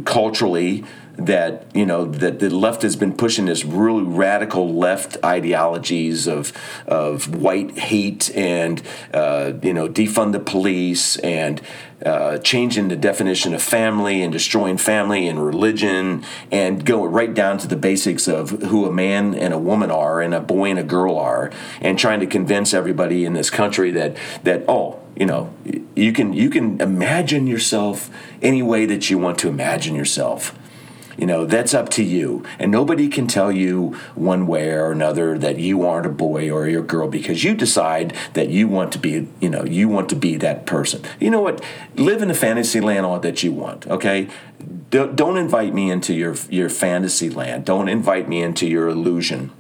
culturally 0.07 0.85
that 1.27 1.65
you 1.75 1.87
know 1.87 2.05
that 2.05 2.39
the 2.39 2.51
left 2.51 2.83
has 2.83 2.97
been 2.97 3.15
pushing 3.15 3.47
this 3.47 3.65
really 3.65 4.03
radical 4.03 4.75
left 4.75 5.17
ideologies 5.25 6.27
of 6.27 6.53
of 6.87 7.35
white 7.35 7.79
hate 7.79 8.35
and 8.37 8.83
uh, 9.13 9.53
you 9.63 9.73
know 9.73 9.89
defund 9.89 10.33
the 10.33 10.41
police 10.41 11.17
and 11.19 11.61
uh, 12.05 12.39
changing 12.39 12.89
the 12.89 12.97
definition 12.97 13.53
of 13.53 13.63
family 13.63 14.23
and 14.23 14.33
destroying 14.33 14.79
family 14.79 15.29
and 15.29 15.45
religion 15.45 16.25
and 16.51 16.87
going 16.87 17.13
right 17.13 17.35
down 17.35 17.59
to 17.59 17.69
the 17.69 17.77
basics 17.77 18.27
of 18.27 18.51
who 18.51 18.87
a 18.87 18.93
man 18.93 19.35
and 19.35 19.53
a 19.53 19.59
woman 19.59 19.91
are 19.91 20.23
and 20.23 20.33
a 20.33 20.41
boy 20.41 20.71
and 20.71 20.79
a 20.79 20.85
girl 20.85 21.19
are 21.19 21.51
and 21.81 21.99
trying 21.99 22.21
to 22.21 22.27
convince 22.27 22.73
everybody 22.73 23.25
in 23.25 23.35
this 23.35 23.51
country 23.51 23.91
that 23.91 24.17
that 24.43 24.65
oh 24.67 24.99
you 25.17 25.27
know 25.27 25.53
you 25.95 26.13
can 26.13 26.33
you 26.33 26.49
can 26.49 26.81
imagine 26.81 27.47
yourself 27.47 28.11
any 28.41 28.63
way 28.63 28.87
that 28.87 29.11
you 29.11 29.19
want 29.19 29.39
to 29.39 29.49
imagine 29.49 29.95
yourself 29.95 30.59
you 31.17 31.27
know, 31.27 31.47
that's 31.47 31.75
up 31.75 31.89
to 31.91 32.03
you. 32.03 32.45
And 32.59 32.71
nobody 32.71 33.09
can 33.09 33.27
tell 33.27 33.53
you 33.53 33.97
one 34.15 34.47
way 34.47 34.71
or 34.71 34.91
another 34.91 35.39
that 35.39 35.59
you 35.59 35.85
aren't 35.85 36.07
a 36.07 36.11
boy 36.11 36.51
or 36.51 36.69
you're 36.69 36.83
a 36.83 36.87
girl 36.87 37.09
because 37.09 37.45
you 37.45 37.55
decide 37.55 38.15
that 38.35 38.51
you 38.51 38.69
want 38.69 38.93
to 38.93 38.99
be, 38.99 39.29
you 39.41 39.51
know, 39.51 39.65
you 39.65 39.89
want 39.89 40.09
to 40.11 40.17
be 40.17 40.37
that 40.37 40.67
person. 40.67 41.03
You 41.19 41.31
know 41.31 41.41
what? 41.41 41.63
Live 41.97 42.23
in 42.23 42.29
the 42.29 42.35
fantasy 42.35 42.81
land 42.81 43.07
all 43.07 43.21
that 43.21 43.43
you 43.43 43.53
want, 43.53 43.87
okay? 43.87 44.29
Don't 44.91 45.37
invite 45.37 45.73
me 45.73 45.91
into 45.91 46.13
your 46.13 46.35
your 46.49 46.69
fantasy 46.69 47.31
land. 47.31 47.65
Don't 47.65 47.89
invite 47.89 48.29
me 48.29 48.43
into 48.43 48.67
your 48.67 48.89
illusion 48.89 49.53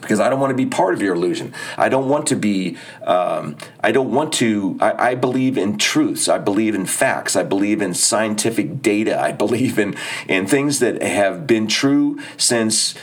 because 0.00 0.20
I 0.20 0.28
don't 0.28 0.40
want 0.40 0.50
to 0.50 0.56
be 0.56 0.66
part 0.66 0.94
of 0.94 1.02
your 1.02 1.14
illusion. 1.14 1.54
I 1.78 1.88
don't 1.88 2.08
want 2.08 2.26
to 2.28 2.36
be, 2.36 2.76
um, 3.04 3.56
I 3.80 3.92
don't 3.92 4.12
want 4.12 4.32
to, 4.34 4.76
I, 4.80 5.10
I, 5.10 5.14
believe 5.14 5.56
in 5.56 5.78
truths. 5.78 6.28
I 6.28 6.38
believe 6.38 6.74
in 6.74 6.86
facts. 6.86 7.36
I 7.36 7.42
believe 7.42 7.80
in 7.80 7.94
scientific 7.94 8.82
data. 8.82 9.18
I 9.18 9.32
believe 9.32 9.78
in, 9.78 9.96
in 10.28 10.46
things 10.46 10.80
that 10.80 11.02
have 11.02 11.46
been 11.46 11.66
true 11.66 12.20
since 12.36 12.94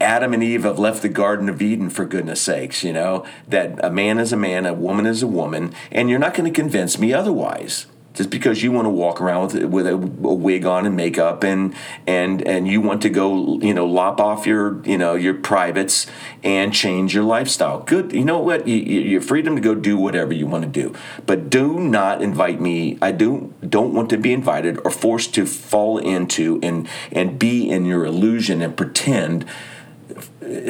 Adam 0.00 0.32
and 0.32 0.42
Eve 0.42 0.64
have 0.64 0.78
left 0.78 1.02
the 1.02 1.08
Garden 1.08 1.48
of 1.48 1.60
Eden 1.60 1.90
for 1.90 2.04
goodness 2.04 2.40
sakes, 2.40 2.84
you 2.84 2.92
know, 2.92 3.24
that 3.48 3.84
a 3.84 3.90
man 3.90 4.18
is 4.18 4.32
a 4.32 4.36
man, 4.36 4.66
a 4.66 4.74
woman 4.74 5.06
is 5.06 5.22
a 5.22 5.26
woman, 5.26 5.74
and 5.90 6.08
you're 6.08 6.18
not 6.18 6.34
going 6.34 6.50
to 6.50 6.60
convince 6.60 6.98
me 6.98 7.12
otherwise 7.12 7.86
just 8.14 8.30
because 8.30 8.62
you 8.62 8.70
want 8.72 8.84
to 8.84 8.90
walk 8.90 9.20
around 9.20 9.52
with 9.52 9.64
with 9.64 9.86
a, 9.86 9.94
a, 9.94 10.34
wig 10.34 10.64
on 10.66 10.86
and 10.86 10.96
makeup 10.96 11.42
and 11.42 11.74
and 12.06 12.46
and 12.46 12.68
you 12.68 12.80
want 12.80 13.02
to 13.02 13.08
go 13.08 13.58
you 13.60 13.72
know 13.72 13.86
lop 13.86 14.20
off 14.20 14.46
your 14.46 14.82
you 14.84 14.98
know 14.98 15.14
your 15.14 15.34
privates 15.34 16.06
and 16.42 16.72
change 16.74 17.14
your 17.14 17.24
lifestyle. 17.24 17.80
Good 17.80 18.12
you 18.12 18.24
know 18.24 18.38
what? 18.38 18.68
You, 18.68 18.76
your 18.76 19.20
freedom 19.20 19.56
to 19.56 19.62
go 19.62 19.74
do 19.74 19.96
whatever 19.96 20.32
you 20.32 20.46
want 20.46 20.64
to 20.64 20.70
do. 20.70 20.94
But 21.26 21.50
do 21.50 21.78
not 21.78 22.22
invite 22.22 22.60
me 22.60 22.98
i 23.00 23.12
do 23.12 23.52
don't 23.66 23.94
want 23.94 24.10
to 24.10 24.16
be 24.16 24.32
invited 24.32 24.78
or 24.84 24.90
forced 24.90 25.34
to 25.34 25.46
fall 25.46 25.98
into 25.98 26.58
and 26.62 26.88
and 27.10 27.38
be 27.38 27.68
in 27.68 27.84
your 27.84 28.04
illusion 28.04 28.62
and 28.62 28.76
pretend 28.76 29.44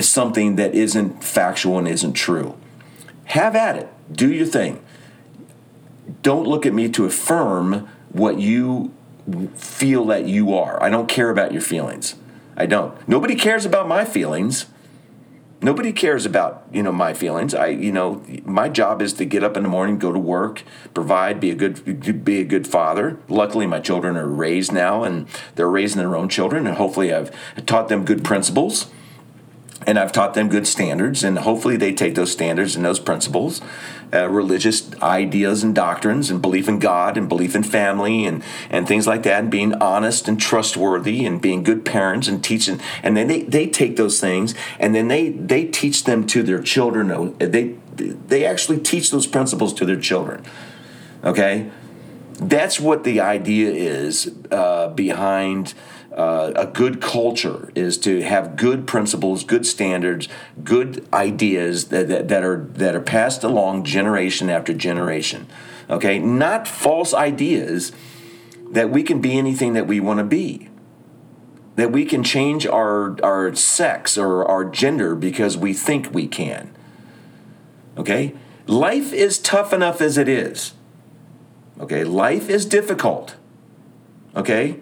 something 0.00 0.56
that 0.56 0.74
isn't 0.74 1.24
factual 1.24 1.78
and 1.78 1.88
isn't 1.88 2.12
true. 2.12 2.56
Have 3.26 3.56
at 3.56 3.76
it. 3.76 3.88
Do 4.12 4.32
your 4.32 4.46
thing 4.46 4.82
don't 6.22 6.46
look 6.46 6.66
at 6.66 6.74
me 6.74 6.88
to 6.90 7.04
affirm 7.04 7.88
what 8.10 8.38
you 8.38 8.92
feel 9.54 10.04
that 10.06 10.26
you 10.26 10.54
are. 10.54 10.82
I 10.82 10.90
don't 10.90 11.08
care 11.08 11.30
about 11.30 11.52
your 11.52 11.62
feelings. 11.62 12.16
I 12.56 12.66
don't. 12.66 12.96
Nobody 13.08 13.34
cares 13.34 13.64
about 13.64 13.88
my 13.88 14.04
feelings. 14.04 14.66
Nobody 15.60 15.92
cares 15.92 16.26
about, 16.26 16.64
you 16.72 16.82
know, 16.82 16.90
my 16.90 17.14
feelings. 17.14 17.54
I, 17.54 17.68
you 17.68 17.92
know, 17.92 18.24
my 18.44 18.68
job 18.68 19.00
is 19.00 19.12
to 19.14 19.24
get 19.24 19.44
up 19.44 19.56
in 19.56 19.62
the 19.62 19.68
morning, 19.68 19.96
go 19.96 20.12
to 20.12 20.18
work, 20.18 20.64
provide, 20.92 21.38
be 21.38 21.52
a 21.52 21.54
good 21.54 22.24
be 22.24 22.40
a 22.40 22.44
good 22.44 22.66
father. 22.66 23.16
Luckily 23.28 23.66
my 23.66 23.78
children 23.78 24.16
are 24.16 24.26
raised 24.26 24.72
now 24.72 25.04
and 25.04 25.28
they're 25.54 25.70
raising 25.70 25.98
their 25.98 26.16
own 26.16 26.28
children 26.28 26.66
and 26.66 26.76
hopefully 26.76 27.14
I've 27.14 27.30
taught 27.64 27.88
them 27.88 28.04
good 28.04 28.24
principles 28.24 28.90
and 29.86 29.98
I've 29.98 30.12
taught 30.12 30.34
them 30.34 30.48
good 30.48 30.66
standards, 30.66 31.24
and 31.24 31.38
hopefully 31.38 31.76
they 31.76 31.92
take 31.92 32.14
those 32.14 32.32
standards 32.32 32.76
and 32.76 32.84
those 32.84 33.00
principles, 33.00 33.60
uh, 34.12 34.28
religious 34.28 34.90
ideas 35.00 35.62
and 35.62 35.74
doctrines, 35.74 36.30
and 36.30 36.42
belief 36.42 36.68
in 36.68 36.78
God 36.78 37.16
and 37.16 37.28
belief 37.28 37.54
in 37.54 37.62
family 37.62 38.24
and, 38.24 38.42
and 38.70 38.86
things 38.86 39.06
like 39.06 39.22
that, 39.22 39.40
and 39.40 39.50
being 39.50 39.74
honest 39.74 40.28
and 40.28 40.40
trustworthy 40.40 41.24
and 41.24 41.40
being 41.40 41.62
good 41.62 41.84
parents 41.84 42.28
and 42.28 42.42
teaching. 42.42 42.80
And 43.02 43.16
then 43.16 43.28
they, 43.28 43.42
they 43.42 43.66
take 43.68 43.96
those 43.96 44.20
things 44.20 44.54
and 44.78 44.94
then 44.94 45.08
they, 45.08 45.30
they 45.30 45.66
teach 45.66 46.04
them 46.04 46.26
to 46.28 46.42
their 46.42 46.62
children. 46.62 47.36
They, 47.38 47.76
they 47.96 48.44
actually 48.44 48.80
teach 48.80 49.10
those 49.10 49.26
principles 49.26 49.72
to 49.74 49.84
their 49.84 50.00
children. 50.00 50.44
Okay? 51.24 51.70
That's 52.34 52.80
what 52.80 53.04
the 53.04 53.20
idea 53.20 53.70
is 53.70 54.34
uh, 54.50 54.88
behind 54.88 55.74
uh, 56.16 56.52
a 56.54 56.66
good 56.66 57.00
culture 57.00 57.72
is 57.74 57.98
to 57.98 58.22
have 58.22 58.56
good 58.56 58.86
principles, 58.86 59.44
good 59.44 59.66
standards, 59.66 60.28
good 60.62 61.06
ideas 61.12 61.86
that, 61.86 62.08
that, 62.08 62.28
that, 62.28 62.42
are 62.44 62.64
that 62.72 62.94
are 62.94 63.00
passed 63.00 63.42
along 63.42 63.84
generation 63.84 64.50
after 64.50 64.74
generation. 64.74 65.46
Okay, 65.88 66.18
not 66.18 66.68
false 66.68 67.12
ideas 67.12 67.92
that 68.70 68.90
we 68.90 69.02
can 69.02 69.20
be 69.20 69.36
anything 69.36 69.72
that 69.74 69.86
we 69.86 70.00
want 70.00 70.18
to 70.18 70.24
be. 70.24 70.68
That 71.76 71.90
we 71.90 72.04
can 72.04 72.22
change 72.22 72.66
our 72.66 73.16
our 73.24 73.54
sex 73.54 74.18
or 74.18 74.44
our 74.44 74.64
gender 74.64 75.14
because 75.14 75.56
we 75.56 75.72
think 75.72 76.12
we 76.12 76.26
can. 76.28 76.74
Okay? 77.96 78.34
Life 78.66 79.12
is 79.12 79.38
tough 79.38 79.72
enough 79.72 80.00
as 80.00 80.18
it 80.18 80.28
is. 80.28 80.74
Okay? 81.80 82.04
Life 82.04 82.48
is 82.48 82.66
difficult. 82.66 83.36
Okay? 84.36 84.80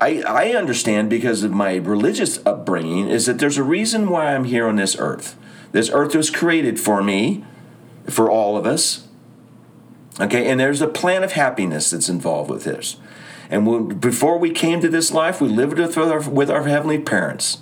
I, 0.00 0.22
I 0.22 0.50
understand 0.50 1.08
because 1.08 1.42
of 1.42 1.52
my 1.52 1.76
religious 1.76 2.44
upbringing 2.44 3.08
is 3.08 3.26
that 3.26 3.38
there's 3.38 3.58
a 3.58 3.62
reason 3.62 4.10
why 4.10 4.34
I'm 4.34 4.44
here 4.44 4.66
on 4.66 4.76
this 4.76 4.96
earth. 4.98 5.36
This 5.72 5.90
earth 5.90 6.14
was 6.14 6.30
created 6.30 6.78
for 6.78 7.02
me, 7.02 7.44
for 8.08 8.30
all 8.30 8.56
of 8.56 8.66
us. 8.66 9.08
Okay, 10.20 10.48
and 10.50 10.58
there's 10.58 10.80
a 10.80 10.88
plan 10.88 11.22
of 11.22 11.32
happiness 11.32 11.90
that's 11.90 12.08
involved 12.08 12.50
with 12.50 12.64
this. 12.64 12.96
And 13.50 14.00
before 14.00 14.38
we 14.38 14.50
came 14.50 14.80
to 14.80 14.88
this 14.88 15.12
life, 15.12 15.40
we 15.40 15.48
lived 15.48 15.78
with 15.78 15.96
our, 15.96 16.28
with 16.28 16.50
our 16.50 16.64
heavenly 16.64 16.98
parents. 16.98 17.58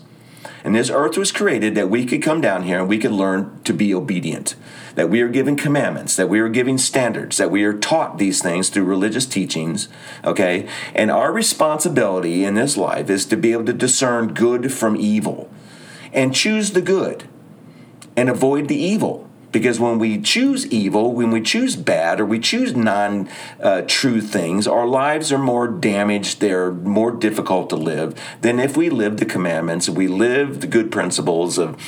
And 0.64 0.74
this 0.74 0.90
earth 0.90 1.16
was 1.16 1.30
created 1.30 1.74
that 1.74 1.90
we 1.90 2.06
could 2.06 2.22
come 2.22 2.40
down 2.40 2.64
here 2.64 2.80
and 2.80 2.88
we 2.88 2.98
could 2.98 3.12
learn 3.12 3.60
to 3.64 3.72
be 3.72 3.94
obedient 3.94 4.56
that 4.94 5.10
we 5.10 5.20
are 5.20 5.28
given 5.28 5.56
commandments, 5.56 6.16
that 6.16 6.28
we 6.28 6.40
are 6.40 6.48
giving 6.48 6.78
standards, 6.78 7.36
that 7.36 7.50
we 7.50 7.64
are 7.64 7.72
taught 7.72 8.18
these 8.18 8.40
things 8.40 8.68
through 8.68 8.84
religious 8.84 9.26
teachings, 9.26 9.88
okay? 10.24 10.68
And 10.94 11.10
our 11.10 11.32
responsibility 11.32 12.44
in 12.44 12.54
this 12.54 12.76
life 12.76 13.10
is 13.10 13.26
to 13.26 13.36
be 13.36 13.52
able 13.52 13.64
to 13.66 13.72
discern 13.72 14.34
good 14.34 14.72
from 14.72 14.96
evil 14.96 15.50
and 16.12 16.34
choose 16.34 16.72
the 16.72 16.82
good 16.82 17.28
and 18.16 18.28
avoid 18.28 18.68
the 18.68 18.76
evil. 18.76 19.28
Because 19.54 19.78
when 19.78 20.00
we 20.00 20.20
choose 20.20 20.66
evil, 20.66 21.12
when 21.12 21.30
we 21.30 21.40
choose 21.40 21.76
bad, 21.76 22.20
or 22.20 22.26
we 22.26 22.40
choose 22.40 22.74
non 22.74 23.28
uh, 23.62 23.82
true 23.86 24.20
things, 24.20 24.66
our 24.66 24.84
lives 24.84 25.30
are 25.30 25.38
more 25.38 25.68
damaged, 25.68 26.40
they're 26.40 26.72
more 26.72 27.12
difficult 27.12 27.70
to 27.70 27.76
live 27.76 28.20
than 28.40 28.58
if 28.58 28.76
we 28.76 28.90
live 28.90 29.18
the 29.18 29.24
commandments, 29.24 29.88
we 29.88 30.08
live 30.08 30.60
the 30.60 30.66
good 30.66 30.90
principles 30.90 31.56
of 31.56 31.80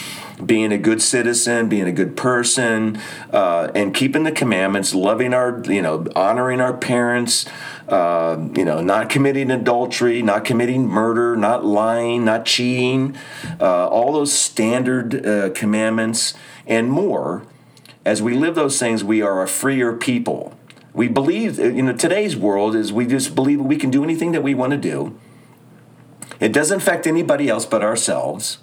being 0.45 0.71
a 0.71 0.79
good 0.79 1.03
citizen, 1.03 1.69
being 1.69 1.89
a 1.89 1.93
good 1.93 2.17
person, 2.17 3.01
uh, 3.33 3.73
and 3.75 3.93
keeping 3.93 4.23
the 4.23 4.31
commandments, 4.31 4.95
loving 4.95 5.35
our, 5.35 5.61
you 5.67 5.83
know, 5.83 6.07
honoring 6.15 6.61
our 6.61 6.77
parents, 6.77 7.47
uh, 7.89 8.39
you 8.55 8.65
know, 8.65 8.81
not 8.81 9.11
committing 9.11 9.51
adultery, 9.51 10.23
not 10.23 10.45
committing 10.45 10.87
murder, 10.87 11.35
not 11.35 11.65
lying, 11.65 12.25
not 12.25 12.45
cheating, 12.45 13.17
uh, 13.61 13.89
all 13.89 14.13
those 14.13 14.33
standard 14.33 15.27
uh, 15.27 15.51
commandments 15.51 16.33
and 16.65 16.89
more 16.89 17.43
as 18.07 18.23
we 18.23 18.35
live 18.35 18.55
those 18.55 18.79
things, 18.79 19.03
we 19.03 19.21
are 19.21 19.43
a 19.43 19.49
freer 19.49 19.93
people. 19.93 20.57
We 20.95 21.09
believe, 21.09 21.59
you 21.59 21.83
know, 21.83 21.93
today's 21.93 22.37
world 22.37 22.77
is 22.77 22.93
we 22.93 23.05
just 23.05 23.35
believe 23.35 23.61
we 23.61 23.77
can 23.77 23.91
do 23.91 24.05
anything 24.05 24.31
that 24.31 24.45
we 24.45 24.55
want 24.55 24.71
to 24.71 24.79
do. 24.79 25.19
It 26.39 26.53
doesn't 26.53 26.79
affect 26.79 27.09
anybody 27.09 27.49
else 27.49 27.67
but 27.67 27.83
ourselves, 27.83 28.59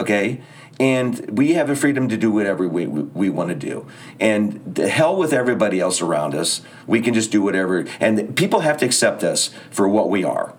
okay? 0.00 0.42
And 0.80 1.38
we 1.38 1.54
have 1.54 1.70
a 1.70 1.76
freedom 1.76 2.08
to 2.08 2.16
do 2.16 2.32
whatever 2.32 2.66
we, 2.66 2.88
we, 2.88 3.30
want 3.30 3.50
to 3.50 3.54
do. 3.54 3.86
And 4.18 4.60
the 4.74 4.88
hell 4.88 5.16
with 5.16 5.32
everybody 5.32 5.78
else 5.78 6.00
around 6.00 6.34
us. 6.34 6.60
We 6.88 7.00
can 7.00 7.14
just 7.14 7.30
do 7.30 7.42
whatever. 7.42 7.86
And 8.00 8.36
people 8.36 8.60
have 8.60 8.78
to 8.78 8.86
accept 8.86 9.22
us 9.22 9.50
for 9.70 9.88
what 9.88 10.10
we 10.10 10.24
are. 10.24 10.52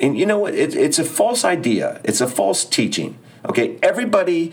And 0.00 0.18
you 0.18 0.26
know 0.26 0.38
what? 0.38 0.54
It, 0.54 0.74
it's 0.74 0.98
a 0.98 1.04
false 1.04 1.44
idea. 1.44 2.00
It's 2.02 2.20
a 2.20 2.26
false 2.26 2.64
teaching. 2.64 3.16
Okay, 3.44 3.78
everybody, 3.82 4.52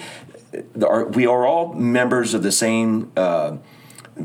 are, 0.81 1.05
we 1.05 1.25
are 1.25 1.45
all 1.45 1.73
members 1.73 2.33
of 2.33 2.43
the 2.43 2.51
same 2.51 3.11
uh, 3.15 3.57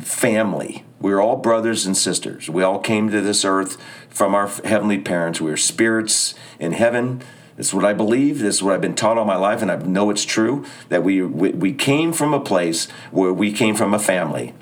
family. 0.01 0.85
We're 1.01 1.21
all 1.21 1.37
brothers 1.37 1.85
and 1.87 1.97
sisters. 1.97 2.49
We 2.49 2.63
all 2.63 2.79
came 2.79 3.11
to 3.11 3.21
this 3.21 3.45
earth 3.45 3.77
from 4.09 4.35
our 4.35 4.49
heavenly 4.49 4.99
parents. 4.99 5.41
We 5.41 5.51
are 5.51 5.57
spirits 5.57 6.35
in 6.59 6.73
heaven. 6.73 7.23
This 7.57 7.69
is 7.69 7.75
what 7.75 7.85
I 7.85 7.93
believe. 7.93 8.39
This 8.39 8.57
is 8.57 8.63
what 8.63 8.75
I've 8.75 8.81
been 8.81 8.95
taught 8.95 9.19
all 9.19 9.25
my 9.25 9.37
life, 9.37 9.61
and 9.63 9.71
I 9.71 9.77
know 9.77 10.11
it's 10.11 10.25
true 10.25 10.65
that 10.89 11.03
we, 11.05 11.23
we, 11.23 11.51
we 11.51 11.73
came 11.73 12.13
from 12.13 12.33
a 12.33 12.41
place 12.41 12.89
where 13.11 13.33
we 13.33 13.53
came 13.53 13.75
from 13.75 13.93
a 13.93 13.99
family. 13.99 14.55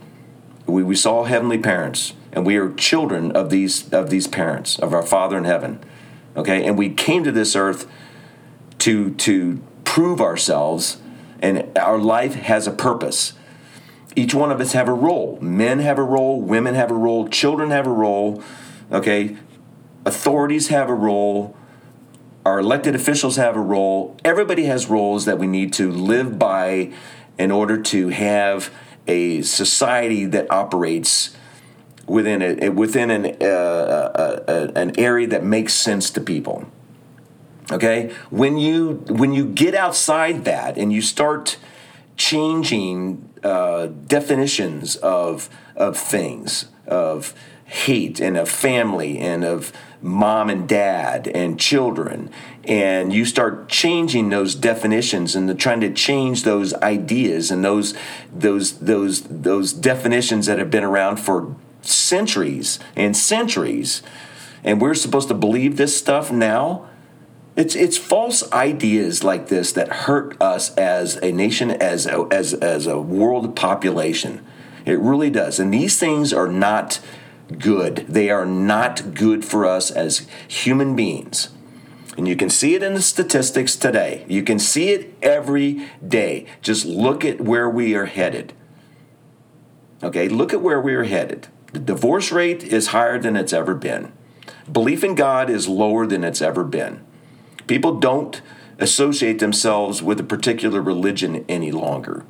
We, 0.66 0.82
we 0.82 0.96
saw 0.96 1.24
heavenly 1.24 1.58
parents, 1.58 2.14
and 2.32 2.44
we 2.44 2.56
are 2.56 2.72
children 2.72 3.32
of 3.32 3.50
these 3.50 3.92
of 3.92 4.10
these 4.10 4.26
parents 4.26 4.78
of 4.78 4.92
our 4.92 5.02
Father 5.02 5.38
in 5.38 5.44
heaven. 5.44 5.80
Okay, 6.36 6.64
and 6.64 6.76
we 6.78 6.90
came 6.90 7.24
to 7.24 7.32
this 7.32 7.54
earth 7.54 7.86
to 8.78 9.14
to 9.14 9.62
prove 9.84 10.20
ourselves, 10.20 10.98
and 11.40 11.76
our 11.78 11.98
life 11.98 12.34
has 12.34 12.66
a 12.66 12.70
purpose. 12.70 13.34
Each 14.16 14.34
one 14.34 14.50
of 14.50 14.60
us 14.60 14.72
have 14.72 14.88
a 14.88 14.92
role. 14.92 15.38
Men 15.40 15.78
have 15.80 15.98
a 15.98 16.02
role. 16.02 16.40
Women 16.40 16.74
have 16.74 16.90
a 16.90 16.94
role. 16.94 17.28
Children 17.28 17.70
have 17.70 17.86
a 17.86 17.92
role. 17.92 18.42
Okay, 18.90 19.36
authorities 20.04 20.68
have 20.68 20.88
a 20.88 20.94
role. 20.94 21.56
Our 22.44 22.58
elected 22.58 22.94
officials 22.94 23.36
have 23.36 23.56
a 23.56 23.60
role. 23.60 24.16
Everybody 24.24 24.64
has 24.64 24.88
roles 24.88 25.26
that 25.26 25.38
we 25.38 25.46
need 25.46 25.72
to 25.74 25.90
live 25.90 26.38
by 26.38 26.92
in 27.38 27.50
order 27.50 27.80
to 27.80 28.08
have 28.08 28.70
a 29.06 29.42
society 29.42 30.24
that 30.26 30.50
operates 30.50 31.36
within 32.06 32.42
a, 32.42 32.68
within 32.70 33.10
an 33.10 33.36
uh, 33.40 33.44
uh, 33.44 34.44
uh, 34.48 34.72
an 34.74 34.98
area 34.98 35.28
that 35.28 35.44
makes 35.44 35.74
sense 35.74 36.10
to 36.10 36.20
people. 36.20 36.66
Okay, 37.72 38.12
when 38.30 38.58
you 38.58 39.04
when 39.08 39.32
you 39.32 39.44
get 39.44 39.74
outside 39.74 40.44
that 40.44 40.76
and 40.76 40.92
you 40.92 41.00
start 41.00 41.56
changing 42.16 43.30
uh, 43.42 43.86
definitions 43.86 44.96
of 44.96 45.48
of 45.76 45.96
things 45.96 46.66
of 46.86 47.34
hate 47.64 48.18
and 48.18 48.36
of 48.36 48.48
family 48.48 49.18
and 49.18 49.44
of 49.44 49.72
mom 50.02 50.50
and 50.50 50.68
dad 50.68 51.28
and 51.28 51.60
children 51.60 52.28
and 52.64 53.12
you 53.12 53.24
start 53.24 53.68
changing 53.68 54.28
those 54.28 54.54
definitions 54.56 55.36
and 55.36 55.58
trying 55.58 55.80
to 55.80 55.92
change 55.92 56.42
those 56.42 56.74
ideas 56.74 57.50
and 57.50 57.64
those 57.64 57.94
those 58.32 58.78
those 58.78 59.22
those 59.22 59.72
definitions 59.72 60.46
that 60.46 60.58
have 60.58 60.70
been 60.70 60.82
around 60.82 61.16
for 61.16 61.54
centuries 61.80 62.80
and 62.96 63.16
centuries 63.16 64.02
and 64.64 64.80
we're 64.80 64.94
supposed 64.94 65.28
to 65.28 65.34
believe 65.34 65.76
this 65.76 65.96
stuff 65.96 66.32
now 66.32 66.89
it's 67.56 67.74
it's 67.74 67.98
false 67.98 68.50
ideas 68.52 69.24
like 69.24 69.48
this 69.48 69.72
that 69.72 69.88
hurt 69.88 70.40
us 70.40 70.74
as 70.76 71.16
a 71.16 71.32
nation 71.32 71.70
as 71.70 72.06
a, 72.06 72.26
as 72.30 72.54
as 72.54 72.86
a 72.86 73.00
world 73.00 73.56
population 73.56 74.44
it 74.86 74.98
really 74.98 75.30
does 75.30 75.58
and 75.58 75.72
these 75.72 75.98
things 75.98 76.32
are 76.32 76.48
not 76.48 77.00
good 77.58 78.04
they 78.08 78.30
are 78.30 78.46
not 78.46 79.14
good 79.14 79.44
for 79.44 79.66
us 79.66 79.90
as 79.90 80.26
human 80.48 80.94
beings 80.94 81.50
and 82.16 82.28
you 82.28 82.36
can 82.36 82.50
see 82.50 82.74
it 82.74 82.82
in 82.82 82.92
the 82.92 83.00
statistics 83.00 83.76
today. 83.76 84.26
You 84.28 84.42
can 84.42 84.58
see 84.58 84.90
it 84.90 85.14
every 85.22 85.88
day. 86.06 86.44
Just 86.60 86.84
look 86.84 87.24
at 87.24 87.40
where 87.40 87.66
we 87.66 87.94
are 87.94 88.04
headed. 88.06 88.52
Okay, 90.02 90.28
look 90.28 90.52
at 90.52 90.60
where 90.60 90.80
we 90.80 90.94
are 90.94 91.04
headed. 91.04 91.48
The 91.72 91.78
divorce 91.78 92.32
rate 92.32 92.62
is 92.62 92.88
higher 92.88 93.18
than 93.18 93.36
it's 93.36 93.54
ever 93.54 93.74
been. 93.74 94.12
Belief 94.70 95.04
in 95.04 95.14
God 95.14 95.48
is 95.48 95.68
lower 95.68 96.06
than 96.06 96.24
it's 96.24 96.42
ever 96.42 96.64
been. 96.64 97.04
People 97.70 98.00
don't 98.00 98.42
associate 98.80 99.38
themselves 99.38 100.02
with 100.02 100.18
a 100.18 100.24
particular 100.24 100.82
religion 100.82 101.44
any 101.48 101.70
longer 101.70 102.24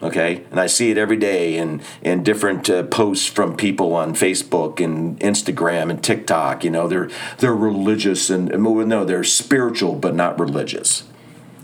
okay? 0.00 0.44
And 0.52 0.60
i 0.60 0.68
see 0.68 0.92
it 0.92 0.98
every 0.98 1.16
day 1.16 1.56
in 1.56 1.82
in 2.00 2.22
different 2.22 2.70
uh, 2.70 2.84
posts 2.84 3.26
from 3.26 3.56
people 3.56 3.92
on 3.92 4.14
facebook 4.14 4.78
and 4.78 5.18
instagram 5.18 5.90
and 5.90 6.00
tiktok 6.00 6.62
you 6.62 6.70
know? 6.70 6.86
They're 6.86 7.10
they're 7.38 7.56
religious 7.56 8.30
and 8.30 8.50
no 8.50 9.04
they're 9.04 9.24
spiritual 9.24 9.96
but 9.96 10.14
not 10.14 10.38
religious 10.38 11.02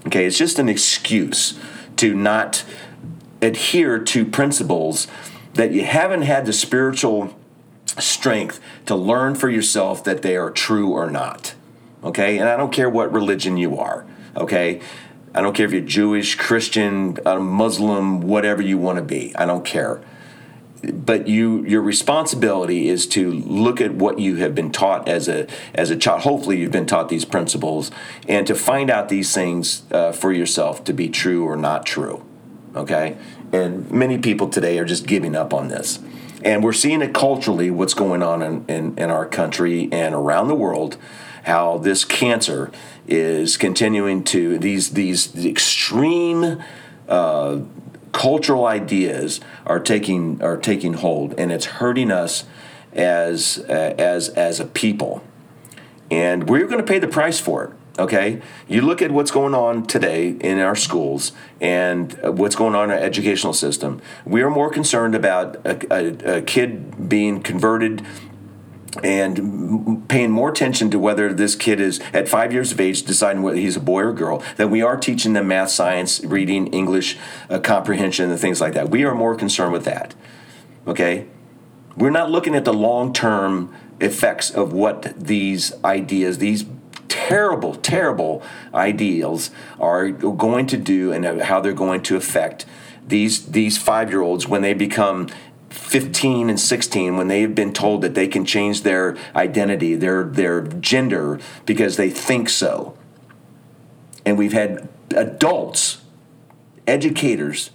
okay? 0.08 0.26
It's 0.26 0.38
just 0.38 0.58
an 0.58 0.68
excuse 0.68 1.56
to 1.99 2.12
not 2.14 2.64
adhere 3.40 4.00
to 4.00 4.25
principles 4.25 5.06
that 5.54 5.71
you 5.71 5.84
haven't 5.84 6.23
had 6.23 6.47
the 6.47 6.52
spiritual 6.52 7.38
strength 7.97 8.58
to 8.86 8.97
learn 8.97 9.36
for 9.36 9.49
yourself 9.49 10.02
that 10.02 10.23
they 10.23 10.36
are 10.36 10.50
true 10.50 10.90
or 10.90 11.08
not 11.08 11.54
okay 12.02 12.39
and 12.39 12.49
i 12.49 12.56
don't 12.56 12.73
care 12.73 12.89
what 12.89 13.13
religion 13.13 13.56
you 13.56 13.78
are 13.78 14.06
okay 14.36 14.80
I 15.34 15.43
don't 15.43 15.54
care 15.54 15.67
if 15.67 15.73
you're 15.73 15.80
Jewish, 15.80 16.34
Christian, 16.34 17.17
Muslim, 17.25 18.21
whatever 18.21 18.63
you 18.63 18.78
want 18.78 18.97
to 18.97 19.04
be. 19.04 19.34
I 19.36 19.47
don't 19.47 19.65
care. 19.65 20.02
But 20.82 21.28
you, 21.28 21.65
your 21.67 21.82
responsibility 21.82 22.89
is 22.89 23.06
to 23.08 23.30
look 23.30 23.80
at 23.80 23.95
what 23.95 24.19
you 24.19 24.36
have 24.36 24.54
been 24.54 24.73
taught 24.73 25.08
as 25.08 25.28
a 25.28 25.47
as 25.75 25.91
a 25.91 25.97
child. 25.97 26.23
Hopefully, 26.23 26.58
you've 26.58 26.73
been 26.73 26.86
taught 26.86 27.10
these 27.10 27.26
principles, 27.26 27.91
and 28.26 28.47
to 28.47 28.54
find 28.54 28.91
out 28.91 29.10
these 29.10 29.34
things 29.34 29.82
uh, 29.93 30.10
for 30.10 30.32
yourself 30.32 30.82
to 30.84 30.95
be 30.95 31.10
true 31.10 31.45
or 31.45 31.54
not 31.54 31.84
true. 31.84 32.25
Okay, 32.75 33.19
and 33.52 33.91
many 33.91 34.17
people 34.17 34.49
today 34.49 34.78
are 34.78 34.86
just 34.86 35.06
giving 35.06 35.36
up 35.36 35.52
on 35.52 35.69
this, 35.69 35.99
and 36.43 36.65
we're 36.65 36.73
seeing 36.73 37.02
it 37.02 37.13
culturally. 37.13 37.71
What's 37.71 37.95
going 37.95 38.23
on 38.23 38.41
in, 38.41 38.65
in, 38.67 38.99
in 38.99 39.10
our 39.10 39.26
country 39.26 39.86
and 39.93 40.15
around 40.15 40.49
the 40.49 40.54
world? 40.54 40.97
How 41.45 41.79
this 41.79 42.05
cancer 42.05 42.71
is 43.07 43.57
continuing 43.57 44.25
to 44.25 44.59
these 44.59 44.91
these 44.91 45.35
extreme 45.45 46.63
uh, 47.09 47.61
cultural 48.13 48.67
ideas 48.67 49.41
are 49.67 49.81
taking 49.81 50.43
are 50.43 50.57
taking 50.57 50.95
hold, 50.95 51.35
and 51.39 51.50
it's 51.53 51.67
hurting 51.67 52.11
us 52.11 52.45
as 52.93 53.65
uh, 53.69 53.95
as 53.99 54.29
as 54.31 54.61
a 54.61 54.67
people, 54.67 55.23
and 56.11 56.49
we're 56.49 56.67
going 56.67 56.79
to 56.79 56.87
pay 56.87 56.99
the 56.99 57.09
price 57.09 57.41
for 57.41 57.65
it. 57.65 57.71
Okay, 57.99 58.41
you 58.67 58.81
look 58.81 59.03
at 59.03 59.11
what's 59.11 59.31
going 59.31 59.55
on 59.55 59.87
today 59.87 60.31
in 60.31 60.59
our 60.59 60.76
schools 60.76 61.33
and 61.61 62.17
what's 62.23 62.57
going 62.57 62.75
on 62.75 62.85
in 62.85 62.91
our 62.93 63.03
educational 63.03 63.53
system. 63.53 64.00
We 64.25 64.43
are 64.43 64.49
more 64.49 64.71
concerned 64.71 65.15
about 65.15 65.57
a, 65.67 65.93
a, 65.93 66.39
a 66.39 66.43
kid 66.43 67.09
being 67.11 67.43
converted 67.43 68.07
and 69.05 70.09
paying 70.09 70.31
more 70.31 70.50
attention 70.50 70.91
to 70.91 70.99
whether 70.99 71.33
this 71.33 71.55
kid 71.55 71.81
is 71.81 72.00
at 72.13 72.29
five 72.29 72.53
years 72.53 72.73
of 72.73 72.81
age 72.81 73.03
deciding 73.03 73.43
whether 73.43 73.57
he's 73.59 73.76
a 73.76 73.81
boy 73.81 74.03
or 74.03 74.13
girl 74.13 74.43
than 74.57 74.69
we 74.69 74.83
are 74.83 74.97
teaching 74.97 75.33
them 75.33 75.47
math 75.47 75.71
science 75.71 76.23
reading 76.25 76.67
english 76.69 77.17
uh, 77.49 77.59
comprehension 77.61 78.31
and 78.31 78.41
things 78.41 78.61
like 78.61 78.73
that. 78.75 78.91
We 78.91 79.05
are 79.05 79.15
more 79.15 79.37
concerned 79.37 79.73
with 79.73 79.85
that 79.85 80.15
okay? 80.87 81.26
We're 81.97 82.11
not 82.11 82.31
looking 82.31 82.55
at 82.55 82.65
the 82.65 82.73
long-term 82.73 83.75
effects 84.00 84.50
of 84.50 84.73
what 84.73 85.13
these 85.19 85.73
ideas 85.85 86.39
these 86.39 86.65
terrible 87.09 87.75
terrible 87.75 88.43
ideals 88.73 89.50
are 89.79 90.09
going 90.11 90.67
to 90.67 90.79
do 90.79 91.13
and 91.13 91.43
how 91.43 91.61
they're 91.61 91.75
going 91.75 92.03
to 92.03 92.17
affect 92.17 92.65
these 93.07 93.47
these 93.47 93.76
five 93.76 94.09
year 94.09 94.23
olds 94.23 94.49
when 94.49 94.63
they 94.63 94.73
become 94.73 95.29
15 95.71 96.50
and 96.50 96.59
16 96.59 97.17
when 97.17 97.28
they've 97.28 97.54
been 97.54 97.73
told 97.73 98.02
that 98.02 98.15
they 98.15 98.26
can 98.26 98.45
change 98.45 98.83
their 98.83 99.17
identity, 99.35 99.95
their 99.95 100.25
their 100.25 100.63
gender 100.63 101.39
because 101.65 101.97
they 101.97 102.11
think 102.11 102.49
so. 102.49 102.97
And 104.26 104.37
we've 104.37 104.52
had 104.52 104.89
adults, 105.15 106.02
educators, 106.87 107.71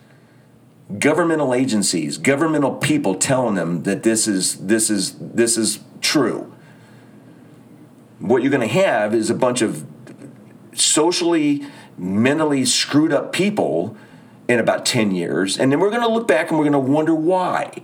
governmental 0.99 1.53
agencies, 1.53 2.17
governmental 2.17 2.75
people 2.75 3.15
telling 3.15 3.55
them 3.55 3.83
that 3.83 4.03
this 4.03 4.27
is 4.27 4.57
this 4.67 4.89
is 4.89 5.15
this 5.19 5.57
is 5.57 5.79
true. 6.01 6.53
What 8.19 8.41
you're 8.41 8.51
going 8.51 8.67
to 8.67 8.73
have 8.73 9.13
is 9.13 9.29
a 9.29 9.35
bunch 9.35 9.61
of 9.61 9.85
socially 10.73 11.65
mentally 11.97 12.65
screwed 12.65 13.13
up 13.13 13.31
people 13.31 13.95
in 14.47 14.59
about 14.59 14.85
10 14.85 15.11
years, 15.11 15.57
and 15.57 15.71
then 15.71 15.79
we're 15.79 15.89
going 15.89 16.01
to 16.01 16.07
look 16.07 16.27
back 16.27 16.49
and 16.49 16.59
we're 16.59 16.69
going 16.69 16.73
to 16.73 16.79
wonder 16.79 17.15
why. 17.15 17.81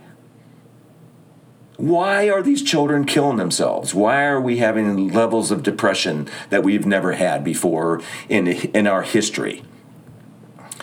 Why 1.76 2.28
are 2.30 2.42
these 2.42 2.62
children 2.62 3.04
killing 3.04 3.38
themselves? 3.38 3.94
Why 3.94 4.24
are 4.24 4.40
we 4.40 4.58
having 4.58 5.12
levels 5.12 5.50
of 5.50 5.62
depression 5.64 6.28
that 6.50 6.62
we've 6.62 6.86
never 6.86 7.14
had 7.14 7.42
before 7.42 8.00
in, 8.28 8.46
in 8.46 8.86
our 8.86 9.02
history? 9.02 9.64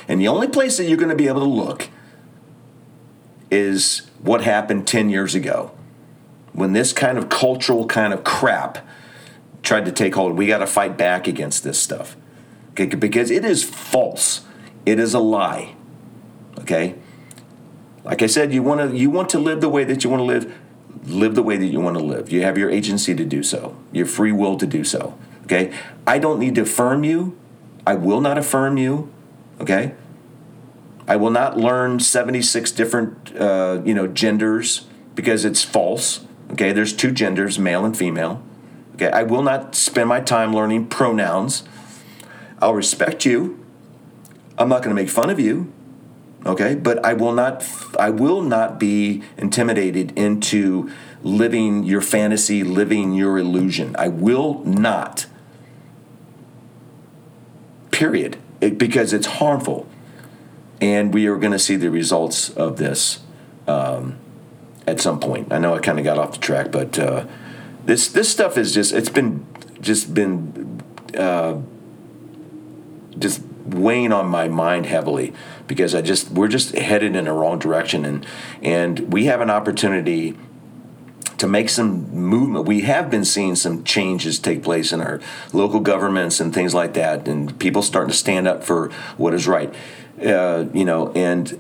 And 0.08 0.20
the 0.20 0.28
only 0.28 0.48
place 0.48 0.78
that 0.78 0.86
you're 0.86 0.98
going 0.98 1.10
to 1.10 1.15
be 1.15 1.28
able 1.28 1.42
to 1.42 1.46
look 1.46 1.88
is 3.50 4.10
what 4.22 4.42
happened 4.42 4.88
10 4.88 5.10
years 5.10 5.36
ago 5.36 5.72
when 6.54 6.74
this 6.74 6.92
kind 6.92 7.18
of 7.18 7.30
cultural 7.30 7.86
kind 7.86 8.13
of 8.13 8.24
crap 8.24 8.80
tried 9.63 9.86
to 9.86 9.92
take 9.92 10.15
hold. 10.15 10.38
We 10.38 10.48
got 10.48 10.58
to 10.58 10.68
fight 10.68 10.98
back 10.98 11.28
against 11.28 11.63
this 11.63 11.80
stuff 11.80 12.18
okay, 12.72 12.86
because 12.96 13.32
it 13.32 13.46
is 13.46 13.63
false. 13.63 14.42
It 14.89 14.99
is 14.99 15.13
a 15.13 15.19
lie. 15.19 15.75
Okay? 16.62 16.95
Like 18.04 18.23
I 18.23 18.25
said, 18.25 18.52
you 18.52 18.63
want 18.63 18.89
to 18.89 18.97
you 18.97 19.12
want 19.12 19.30
to 19.30 19.39
live 19.39 19.62
the 19.62 19.69
way 19.69 19.84
that 19.84 20.04
you 20.04 20.10
want 20.10 20.21
to 20.21 20.25
live, 20.25 20.58
live 21.06 21.36
the 21.36 21.43
way 21.43 21.58
that 21.58 21.67
you 21.67 21.80
want 21.80 21.95
to 21.95 22.04
live. 22.04 22.32
You 22.32 22.41
have 22.41 22.58
your 22.58 22.71
agency 22.71 23.13
to 23.13 23.23
do 23.23 23.43
so, 23.43 23.78
your 23.91 24.08
free 24.08 24.32
will 24.32 24.58
to 24.58 24.65
do 24.65 24.84
so. 24.84 25.15
Okay? 25.43 25.71
I 26.08 26.17
don't 26.17 26.39
need 26.39 26.56
to 26.56 26.62
affirm 26.62 27.04
you. 27.04 27.38
I 27.86 27.93
will 27.93 28.19
not 28.19 28.39
affirm 28.39 28.78
you. 28.78 29.12
Okay? 29.62 29.93
I 31.08 31.15
will 31.17 31.32
not 31.32 31.56
learn 31.58 31.99
76 31.99 32.71
different, 32.71 33.36
uh, 33.36 33.82
you 33.86 33.93
know, 33.93 34.08
genders 34.08 34.88
because 35.13 35.45
it's 35.45 35.63
false. 35.63 36.25
Okay? 36.52 36.71
There's 36.71 36.93
two 36.93 37.12
genders, 37.12 37.60
male 37.60 37.86
and 37.86 37.95
female. 37.95 38.41
Okay? 38.95 39.12
I 39.12 39.21
will 39.21 39.43
not 39.43 39.75
spend 39.75 40.10
my 40.10 40.19
time 40.19 40.52
learning 40.52 40.88
pronouns. 40.88 41.63
I'll 42.60 42.73
respect 42.73 43.23
you. 43.23 43.60
I'm 44.60 44.69
not 44.69 44.84
going 44.84 44.95
to 44.95 45.02
make 45.02 45.10
fun 45.10 45.30
of 45.30 45.39
you 45.39 45.72
okay? 46.45 46.76
But 46.76 47.04
i 47.06 47.13
will 47.13 47.34
not 47.34 47.65
i 48.00 48.10
will 48.10 48.41
not 48.41 48.80
be 48.80 49.24
intimidated 49.38 50.17
into 50.17 50.89
living 51.24 51.84
your 51.84 52.02
fantasy 52.02 52.63
living 52.63 53.13
your 53.13 53.38
illusion. 53.38 53.95
I 53.98 54.08
will 54.08 54.63
not. 54.63 55.26
Period. 57.91 58.38
It, 58.62 58.78
because 58.78 59.12
it's 59.12 59.28
harmful. 59.28 59.88
And 60.80 61.13
we 61.13 61.28
are 61.28 61.36
going 61.36 61.52
to 61.52 61.60
see 61.60 61.76
the 61.76 61.91
results 61.91 62.50
of 62.50 62.78
this 62.78 63.19
um, 63.67 64.17
at 64.88 65.02
some 65.02 65.19
point. 65.19 65.52
I 65.52 65.58
know 65.58 65.76
i 65.76 65.80
kind 65.80 66.00
of 66.00 66.06
got 66.06 66.17
off 66.17 66.32
the 66.32 66.39
track 66.39 66.72
but 66.72 66.98
uh, 66.98 67.26
this 67.86 68.08
this 68.10 68.30
stuff 68.30 68.58
is 68.58 68.74
just 68.74 68.93
it's 68.93 69.10
been 69.10 69.45
just 69.82 70.13
been 70.13 70.82
uh, 71.17 71.58
just 73.17 73.41
weighing 73.73 74.12
on 74.12 74.27
my 74.27 74.47
mind 74.47 74.86
heavily 74.86 75.34
because 75.67 75.93
I 75.95 76.01
just 76.01 76.32
we're 76.32 76.47
just 76.47 76.75
headed 76.75 77.15
in 77.15 77.25
the 77.25 77.34
wrong 77.34 77.60
direction 77.60 78.05
and 78.05 78.25
and 78.62 79.12
we 79.13 79.25
have 79.25 79.41
an 79.41 79.49
opportunity 79.49 80.36
to 81.39 81.47
make 81.47 81.69
some 81.69 82.10
movement. 82.12 82.65
We 82.65 82.82
have 82.82 83.10
been 83.10 83.25
seeing 83.25 83.55
some 83.55 83.84
changes 83.84 84.39
take 84.39 84.62
place 84.62 84.91
in 84.91 85.01
our 85.01 85.19
local 85.53 85.79
governments 85.79 86.39
and 86.39 86.53
things 86.53 86.73
like 86.73 86.93
that, 86.93 87.27
and 87.27 87.58
people 87.60 87.82
starting 87.82 88.12
to 88.12 88.17
stand 88.17 88.47
up 88.47 88.63
for 88.63 88.91
what 89.17 89.34
is 89.34 89.47
right. 89.47 89.73
Uh, 90.23 90.65
you 90.73 90.86
know, 90.86 91.12
and 91.13 91.60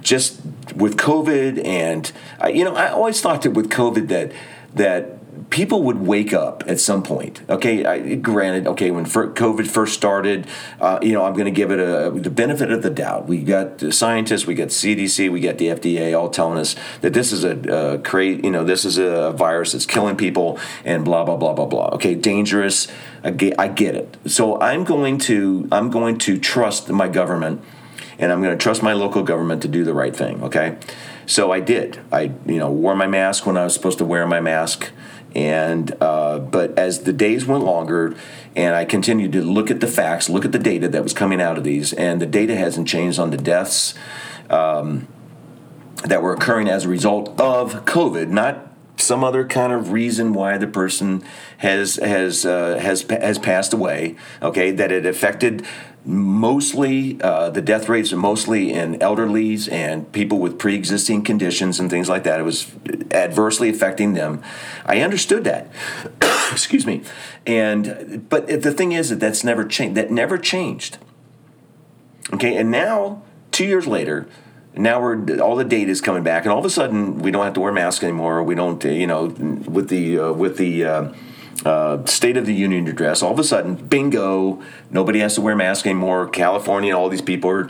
just 0.00 0.40
with 0.74 0.96
COVID, 0.96 1.64
and 1.64 2.10
I, 2.40 2.48
you 2.48 2.64
know, 2.64 2.74
I 2.74 2.88
always 2.88 3.20
thought 3.20 3.42
that 3.42 3.50
with 3.50 3.70
COVID 3.70 4.08
that 4.08 4.32
that 4.74 5.11
people 5.52 5.82
would 5.82 6.00
wake 6.00 6.32
up 6.32 6.64
at 6.66 6.80
some 6.80 7.02
point. 7.02 7.42
Okay, 7.48 7.84
I, 7.84 8.14
granted, 8.16 8.66
okay, 8.68 8.90
when 8.90 9.04
COVID 9.04 9.68
first 9.68 9.92
started, 9.92 10.46
uh, 10.80 10.98
you 11.02 11.12
know, 11.12 11.24
I'm 11.24 11.34
going 11.34 11.44
to 11.44 11.52
give 11.52 11.70
it 11.70 11.78
a, 11.78 12.10
the 12.10 12.30
benefit 12.30 12.72
of 12.72 12.82
the 12.82 12.90
doubt. 12.90 13.28
We 13.28 13.42
got 13.42 13.78
the 13.78 13.92
scientists, 13.92 14.46
we 14.46 14.54
got 14.54 14.68
CDC, 14.68 15.30
we 15.30 15.40
got 15.40 15.58
the 15.58 15.66
FDA, 15.66 16.18
all 16.18 16.30
telling 16.30 16.58
us 16.58 16.74
that 17.02 17.12
this 17.12 17.32
is 17.32 17.44
a 17.44 17.72
uh, 17.72 17.98
create, 17.98 18.42
you 18.42 18.50
know, 18.50 18.64
this 18.64 18.84
is 18.84 18.96
a 18.96 19.32
virus 19.32 19.72
that's 19.72 19.86
killing 19.86 20.16
people 20.16 20.58
and 20.84 21.04
blah 21.04 21.22
blah 21.22 21.36
blah 21.36 21.52
blah 21.52 21.66
blah. 21.66 21.90
Okay, 21.92 22.14
dangerous. 22.14 22.88
I 23.22 23.30
get, 23.30 23.60
I 23.60 23.68
get 23.68 23.94
it. 23.94 24.16
So 24.26 24.58
I'm 24.58 24.84
going 24.84 25.18
to 25.18 25.68
I'm 25.70 25.90
going 25.90 26.16
to 26.18 26.38
trust 26.38 26.88
my 26.88 27.08
government, 27.08 27.62
and 28.18 28.32
I'm 28.32 28.42
going 28.42 28.56
to 28.56 28.62
trust 28.62 28.82
my 28.82 28.94
local 28.94 29.22
government 29.22 29.60
to 29.62 29.68
do 29.68 29.84
the 29.84 29.94
right 29.94 30.16
thing. 30.16 30.42
Okay. 30.42 30.78
So 31.26 31.52
I 31.52 31.60
did. 31.60 32.00
I, 32.10 32.32
you 32.46 32.58
know, 32.58 32.70
wore 32.70 32.96
my 32.96 33.06
mask 33.06 33.46
when 33.46 33.56
I 33.56 33.64
was 33.64 33.74
supposed 33.74 33.98
to 33.98 34.04
wear 34.04 34.26
my 34.26 34.40
mask. 34.40 34.90
And 35.34 35.92
uh, 36.00 36.38
but 36.38 36.78
as 36.78 37.00
the 37.04 37.12
days 37.12 37.46
went 37.46 37.64
longer, 37.64 38.14
and 38.54 38.74
I 38.74 38.84
continued 38.84 39.32
to 39.32 39.42
look 39.42 39.70
at 39.70 39.80
the 39.80 39.86
facts, 39.86 40.28
look 40.28 40.44
at 40.44 40.52
the 40.52 40.58
data 40.58 40.88
that 40.88 41.02
was 41.02 41.12
coming 41.12 41.40
out 41.40 41.56
of 41.56 41.64
these, 41.64 41.92
and 41.92 42.20
the 42.20 42.26
data 42.26 42.56
hasn't 42.56 42.88
changed 42.88 43.18
on 43.18 43.30
the 43.30 43.36
deaths 43.36 43.94
um, 44.50 45.08
that 46.04 46.22
were 46.22 46.32
occurring 46.32 46.68
as 46.68 46.84
a 46.84 46.88
result 46.88 47.28
of 47.40 47.84
COVID, 47.84 48.28
not 48.28 48.71
some 49.02 49.24
other 49.24 49.46
kind 49.46 49.72
of 49.72 49.92
reason 49.92 50.32
why 50.32 50.58
the 50.58 50.66
person 50.66 51.22
has 51.58 51.96
has 51.96 52.46
uh, 52.46 52.78
has 52.80 53.02
has 53.02 53.38
passed 53.38 53.72
away. 53.72 54.16
Okay, 54.40 54.70
that 54.70 54.92
it 54.92 55.04
affected 55.04 55.66
mostly 56.04 57.20
uh, 57.22 57.50
the 57.50 57.62
death 57.62 57.88
rates 57.88 58.12
are 58.12 58.16
mostly 58.16 58.72
in 58.72 58.98
elderlies 58.98 59.70
and 59.70 60.10
people 60.12 60.38
with 60.38 60.58
pre-existing 60.58 61.22
conditions 61.22 61.78
and 61.78 61.90
things 61.90 62.08
like 62.08 62.24
that. 62.24 62.40
It 62.40 62.42
was 62.42 62.72
adversely 63.12 63.68
affecting 63.68 64.14
them. 64.14 64.42
I 64.84 65.00
understood 65.00 65.44
that. 65.44 65.70
Excuse 66.52 66.86
me. 66.86 67.02
And 67.46 68.26
but 68.28 68.46
the 68.46 68.72
thing 68.72 68.92
is 68.92 69.10
that 69.10 69.20
that's 69.20 69.44
never 69.44 69.64
changed 69.64 69.96
that 69.96 70.10
never 70.10 70.38
changed. 70.38 70.98
Okay 72.32 72.56
and 72.56 72.70
now 72.70 73.22
two 73.50 73.64
years 73.64 73.86
later 73.86 74.26
now 74.74 75.00
we're 75.00 75.40
all 75.40 75.56
the 75.56 75.64
data 75.64 75.90
is 75.90 76.00
coming 76.00 76.22
back 76.22 76.44
and 76.44 76.52
all 76.52 76.58
of 76.58 76.64
a 76.64 76.70
sudden 76.70 77.18
we 77.18 77.30
don't 77.30 77.44
have 77.44 77.54
to 77.54 77.60
wear 77.60 77.72
masks 77.72 78.02
anymore 78.02 78.42
we 78.42 78.54
don't 78.54 78.82
you 78.84 79.06
know 79.06 79.26
with 79.26 79.88
the 79.88 80.18
uh, 80.18 80.32
with 80.32 80.56
the 80.56 80.84
uh, 80.84 81.12
uh, 81.64 82.04
State 82.06 82.36
of 82.36 82.46
the 82.46 82.54
Union 82.54 82.88
address, 82.88 83.22
all 83.22 83.32
of 83.32 83.38
a 83.38 83.44
sudden, 83.44 83.76
bingo, 83.76 84.60
nobody 84.90 85.20
has 85.20 85.36
to 85.36 85.40
wear 85.40 85.54
masks 85.54 85.86
anymore. 85.86 86.28
California, 86.28 86.96
all 86.96 87.08
these 87.08 87.22
people 87.22 87.50
are 87.50 87.68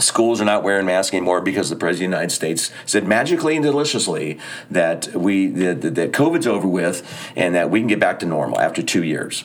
schools 0.00 0.40
are 0.40 0.44
not 0.44 0.64
wearing 0.64 0.86
masks 0.86 1.14
anymore 1.14 1.40
because 1.40 1.70
the 1.70 1.76
president 1.76 2.06
of 2.06 2.10
the 2.10 2.16
United 2.16 2.34
States 2.34 2.72
said 2.84 3.06
magically 3.06 3.54
and 3.54 3.64
deliciously 3.64 4.38
that 4.70 5.14
we 5.14 5.46
that, 5.46 5.94
that 5.94 6.12
COVID's 6.12 6.46
over 6.46 6.66
with 6.66 7.06
and 7.36 7.54
that 7.54 7.70
we 7.70 7.80
can 7.80 7.86
get 7.86 8.00
back 8.00 8.18
to 8.18 8.26
normal 8.26 8.60
after 8.60 8.82
two 8.82 9.04
years. 9.04 9.44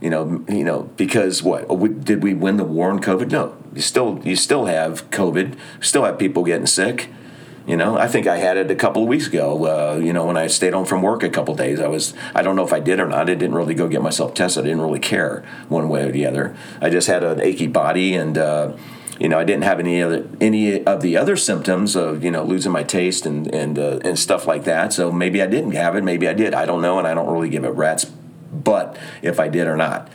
You 0.00 0.08
know, 0.08 0.44
you 0.48 0.64
know, 0.64 0.90
because 0.96 1.42
what 1.42 1.68
did 2.04 2.22
we 2.22 2.32
win 2.32 2.56
the 2.56 2.64
war 2.64 2.90
on 2.90 3.00
COVID? 3.00 3.30
No, 3.30 3.56
you 3.74 3.82
still 3.82 4.20
you 4.24 4.34
still 4.34 4.64
have 4.64 5.10
COVID, 5.10 5.58
still 5.80 6.04
have 6.04 6.18
people 6.18 6.42
getting 6.44 6.66
sick. 6.66 7.08
You 7.66 7.76
know, 7.76 7.98
I 7.98 8.08
think 8.08 8.26
I 8.26 8.38
had 8.38 8.56
it 8.56 8.70
a 8.70 8.74
couple 8.74 9.02
of 9.02 9.08
weeks 9.08 9.26
ago. 9.26 9.66
Uh, 9.66 9.98
you 9.98 10.12
know, 10.12 10.24
when 10.24 10.38
I 10.38 10.46
stayed 10.46 10.72
home 10.72 10.86
from 10.86 11.02
work 11.02 11.22
a 11.22 11.28
couple 11.28 11.54
days, 11.54 11.80
I 11.80 11.88
was 11.88 12.14
I 12.34 12.42
don't 12.42 12.56
know 12.56 12.64
if 12.64 12.72
I 12.72 12.80
did 12.80 12.98
or 12.98 13.06
not. 13.06 13.28
I 13.28 13.34
didn't 13.34 13.54
really 13.54 13.74
go 13.74 13.88
get 13.88 14.00
myself 14.00 14.32
tested. 14.32 14.64
I 14.64 14.68
didn't 14.68 14.80
really 14.80 15.00
care 15.00 15.44
one 15.68 15.88
way 15.90 16.04
or 16.04 16.10
the 16.10 16.24
other. 16.24 16.56
I 16.80 16.88
just 16.88 17.06
had 17.06 17.22
an 17.22 17.40
achy 17.40 17.66
body 17.66 18.14
and. 18.14 18.36
Uh, 18.36 18.76
you 19.18 19.28
know, 19.28 19.38
I 19.38 19.44
didn't 19.44 19.64
have 19.64 19.78
any 19.78 20.02
other 20.02 20.26
any 20.40 20.82
of 20.82 21.02
the 21.02 21.18
other 21.18 21.36
symptoms 21.36 21.94
of 21.94 22.24
you 22.24 22.30
know 22.30 22.42
losing 22.42 22.72
my 22.72 22.82
taste 22.82 23.26
and 23.26 23.54
and 23.54 23.78
uh, 23.78 23.98
and 24.02 24.18
stuff 24.18 24.46
like 24.46 24.64
that. 24.64 24.94
So 24.94 25.12
maybe 25.12 25.42
I 25.42 25.46
didn't 25.46 25.72
have 25.72 25.94
it, 25.94 26.02
maybe 26.02 26.26
I 26.26 26.32
did. 26.32 26.54
I 26.54 26.64
don't 26.64 26.80
know, 26.80 26.98
and 26.98 27.06
I 27.06 27.12
don't 27.12 27.30
really 27.30 27.50
give 27.50 27.62
a 27.62 27.70
rat's 27.70 28.06
butt 28.52 28.98
if 29.22 29.38
I 29.40 29.48
did 29.48 29.66
or 29.66 29.76
not 29.76 30.10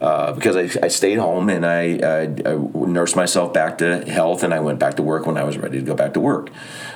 uh, 0.00 0.32
because 0.32 0.56
I, 0.56 0.84
I, 0.84 0.88
stayed 0.88 1.18
home 1.18 1.50
and 1.50 1.66
I, 1.66 1.98
I, 2.02 2.22
I, 2.22 2.54
nursed 2.86 3.16
myself 3.16 3.52
back 3.52 3.78
to 3.78 4.04
health 4.10 4.42
and 4.42 4.54
I 4.54 4.60
went 4.60 4.78
back 4.78 4.94
to 4.94 5.02
work 5.02 5.26
when 5.26 5.36
I 5.36 5.44
was 5.44 5.58
ready 5.58 5.78
to 5.78 5.84
go 5.84 5.94
back 5.94 6.14
to 6.14 6.20
work. 6.20 6.50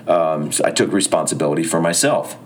Um, 0.08 0.50
so 0.50 0.64
I 0.64 0.70
took 0.70 0.90
responsibility 0.90 1.64
for 1.64 1.80
myself. 1.80 2.36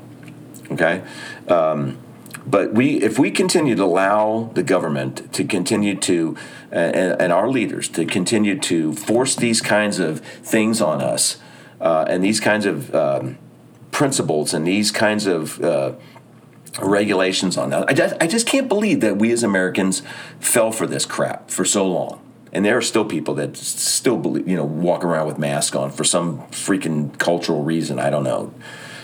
Okay. 0.72 1.04
Um, 1.46 1.98
but 2.44 2.72
we, 2.72 3.02
if 3.02 3.18
we 3.18 3.30
continue 3.30 3.76
to 3.76 3.84
allow 3.84 4.50
the 4.54 4.62
government 4.62 5.32
to 5.34 5.44
continue 5.44 5.94
to, 5.96 6.36
uh, 6.72 6.76
and, 6.76 7.22
and, 7.22 7.32
our 7.32 7.48
leaders 7.48 7.88
to 7.90 8.04
continue 8.04 8.58
to 8.58 8.94
force 8.94 9.36
these 9.36 9.60
kinds 9.60 9.98
of 9.98 10.20
things 10.20 10.80
on 10.80 11.02
us, 11.02 11.38
uh, 11.80 12.06
and 12.08 12.24
these 12.24 12.40
kinds 12.40 12.66
of 12.66 12.94
um, 12.94 13.38
principles 13.92 14.54
and 14.54 14.66
these 14.66 14.90
kinds 14.90 15.26
of 15.26 15.62
uh, 15.62 15.92
regulations 16.80 17.56
on 17.56 17.70
that. 17.70 17.88
I 17.88 17.92
just, 17.92 18.14
I 18.20 18.26
just 18.26 18.46
can't 18.46 18.68
believe 18.68 19.00
that 19.00 19.16
we 19.16 19.32
as 19.32 19.42
Americans 19.42 20.02
fell 20.40 20.72
for 20.72 20.86
this 20.86 21.04
crap 21.04 21.50
for 21.50 21.64
so 21.64 21.86
long. 21.86 22.20
And 22.52 22.64
there 22.64 22.76
are 22.76 22.82
still 22.82 23.04
people 23.04 23.34
that 23.34 23.56
still 23.56 24.16
believe, 24.16 24.48
you 24.48 24.56
know, 24.56 24.64
walk 24.64 25.04
around 25.04 25.26
with 25.26 25.38
masks 25.38 25.76
on 25.76 25.90
for 25.90 26.04
some 26.04 26.38
freaking 26.48 27.16
cultural 27.18 27.62
reason. 27.62 27.98
I 27.98 28.10
don't 28.10 28.24
know. 28.24 28.54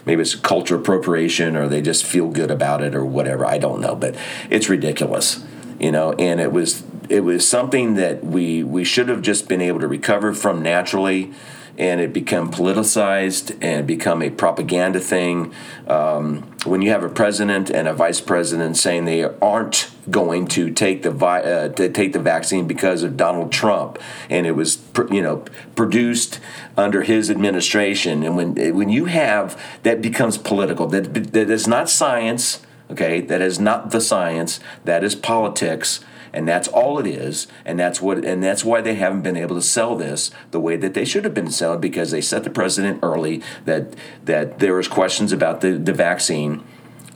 Maybe 0.06 0.22
it's 0.22 0.34
culture 0.34 0.76
appropriation 0.76 1.56
or 1.56 1.68
they 1.68 1.82
just 1.82 2.04
feel 2.04 2.28
good 2.28 2.50
about 2.50 2.82
it 2.82 2.94
or 2.94 3.04
whatever. 3.04 3.44
I 3.46 3.58
don't 3.58 3.80
know, 3.80 3.94
but 3.94 4.16
it's 4.50 4.68
ridiculous, 4.68 5.44
you 5.78 5.92
know. 5.92 6.12
And 6.14 6.40
it 6.40 6.52
was 6.52 6.82
it 7.08 7.20
was 7.20 7.46
something 7.46 7.94
that 7.94 8.24
we 8.24 8.62
we 8.62 8.84
should 8.84 9.08
have 9.08 9.22
just 9.22 9.48
been 9.48 9.60
able 9.60 9.80
to 9.80 9.88
recover 9.88 10.34
from 10.34 10.62
naturally 10.62 11.32
and 11.78 12.00
it 12.00 12.12
become 12.12 12.50
politicized 12.50 13.56
and 13.60 13.86
become 13.86 14.22
a 14.22 14.30
propaganda 14.30 15.00
thing. 15.00 15.52
Um, 15.86 16.42
when 16.64 16.82
you 16.82 16.90
have 16.90 17.02
a 17.02 17.08
president 17.08 17.70
and 17.70 17.88
a 17.88 17.92
vice 17.92 18.20
president 18.20 18.76
saying 18.76 19.04
they 19.04 19.24
aren't 19.24 19.90
going 20.10 20.46
to 20.48 20.70
take 20.70 21.02
the 21.02 21.10
vi- 21.10 21.42
uh, 21.42 21.68
to 21.70 21.90
take 21.90 22.12
the 22.12 22.18
vaccine 22.18 22.66
because 22.66 23.02
of 23.02 23.16
Donald 23.16 23.52
Trump, 23.52 23.98
and 24.30 24.46
it 24.46 24.52
was 24.52 24.76
pr- 24.76 25.12
you 25.12 25.22
know 25.22 25.44
produced 25.74 26.40
under 26.76 27.02
his 27.02 27.30
administration, 27.30 28.22
and 28.22 28.36
when 28.36 28.54
when 28.74 28.88
you 28.88 29.06
have 29.06 29.60
that 29.82 30.00
becomes 30.00 30.38
political, 30.38 30.86
that 30.86 31.32
that 31.32 31.50
is 31.50 31.66
not 31.66 31.90
science. 31.90 32.64
Okay, 32.90 33.20
that 33.22 33.40
is 33.40 33.58
not 33.58 33.90
the 33.90 34.00
science. 34.00 34.60
That 34.84 35.02
is 35.02 35.14
politics 35.14 36.04
and 36.34 36.46
that's 36.46 36.68
all 36.68 36.98
it 36.98 37.06
is 37.06 37.46
and 37.64 37.78
that's 37.78 38.02
what 38.02 38.24
and 38.24 38.42
that's 38.42 38.64
why 38.64 38.80
they 38.80 38.96
haven't 38.96 39.22
been 39.22 39.36
able 39.36 39.56
to 39.56 39.62
sell 39.62 39.96
this 39.96 40.30
the 40.50 40.60
way 40.60 40.76
that 40.76 40.92
they 40.92 41.04
should 41.04 41.24
have 41.24 41.32
been 41.32 41.50
selling 41.50 41.80
because 41.80 42.10
they 42.10 42.20
set 42.20 42.44
the 42.44 42.50
president 42.50 42.98
early 43.02 43.40
that 43.64 43.94
that 44.24 44.58
there 44.58 44.74
was 44.74 44.88
questions 44.88 45.32
about 45.32 45.62
the, 45.62 45.72
the 45.72 45.92
vaccine 45.92 46.62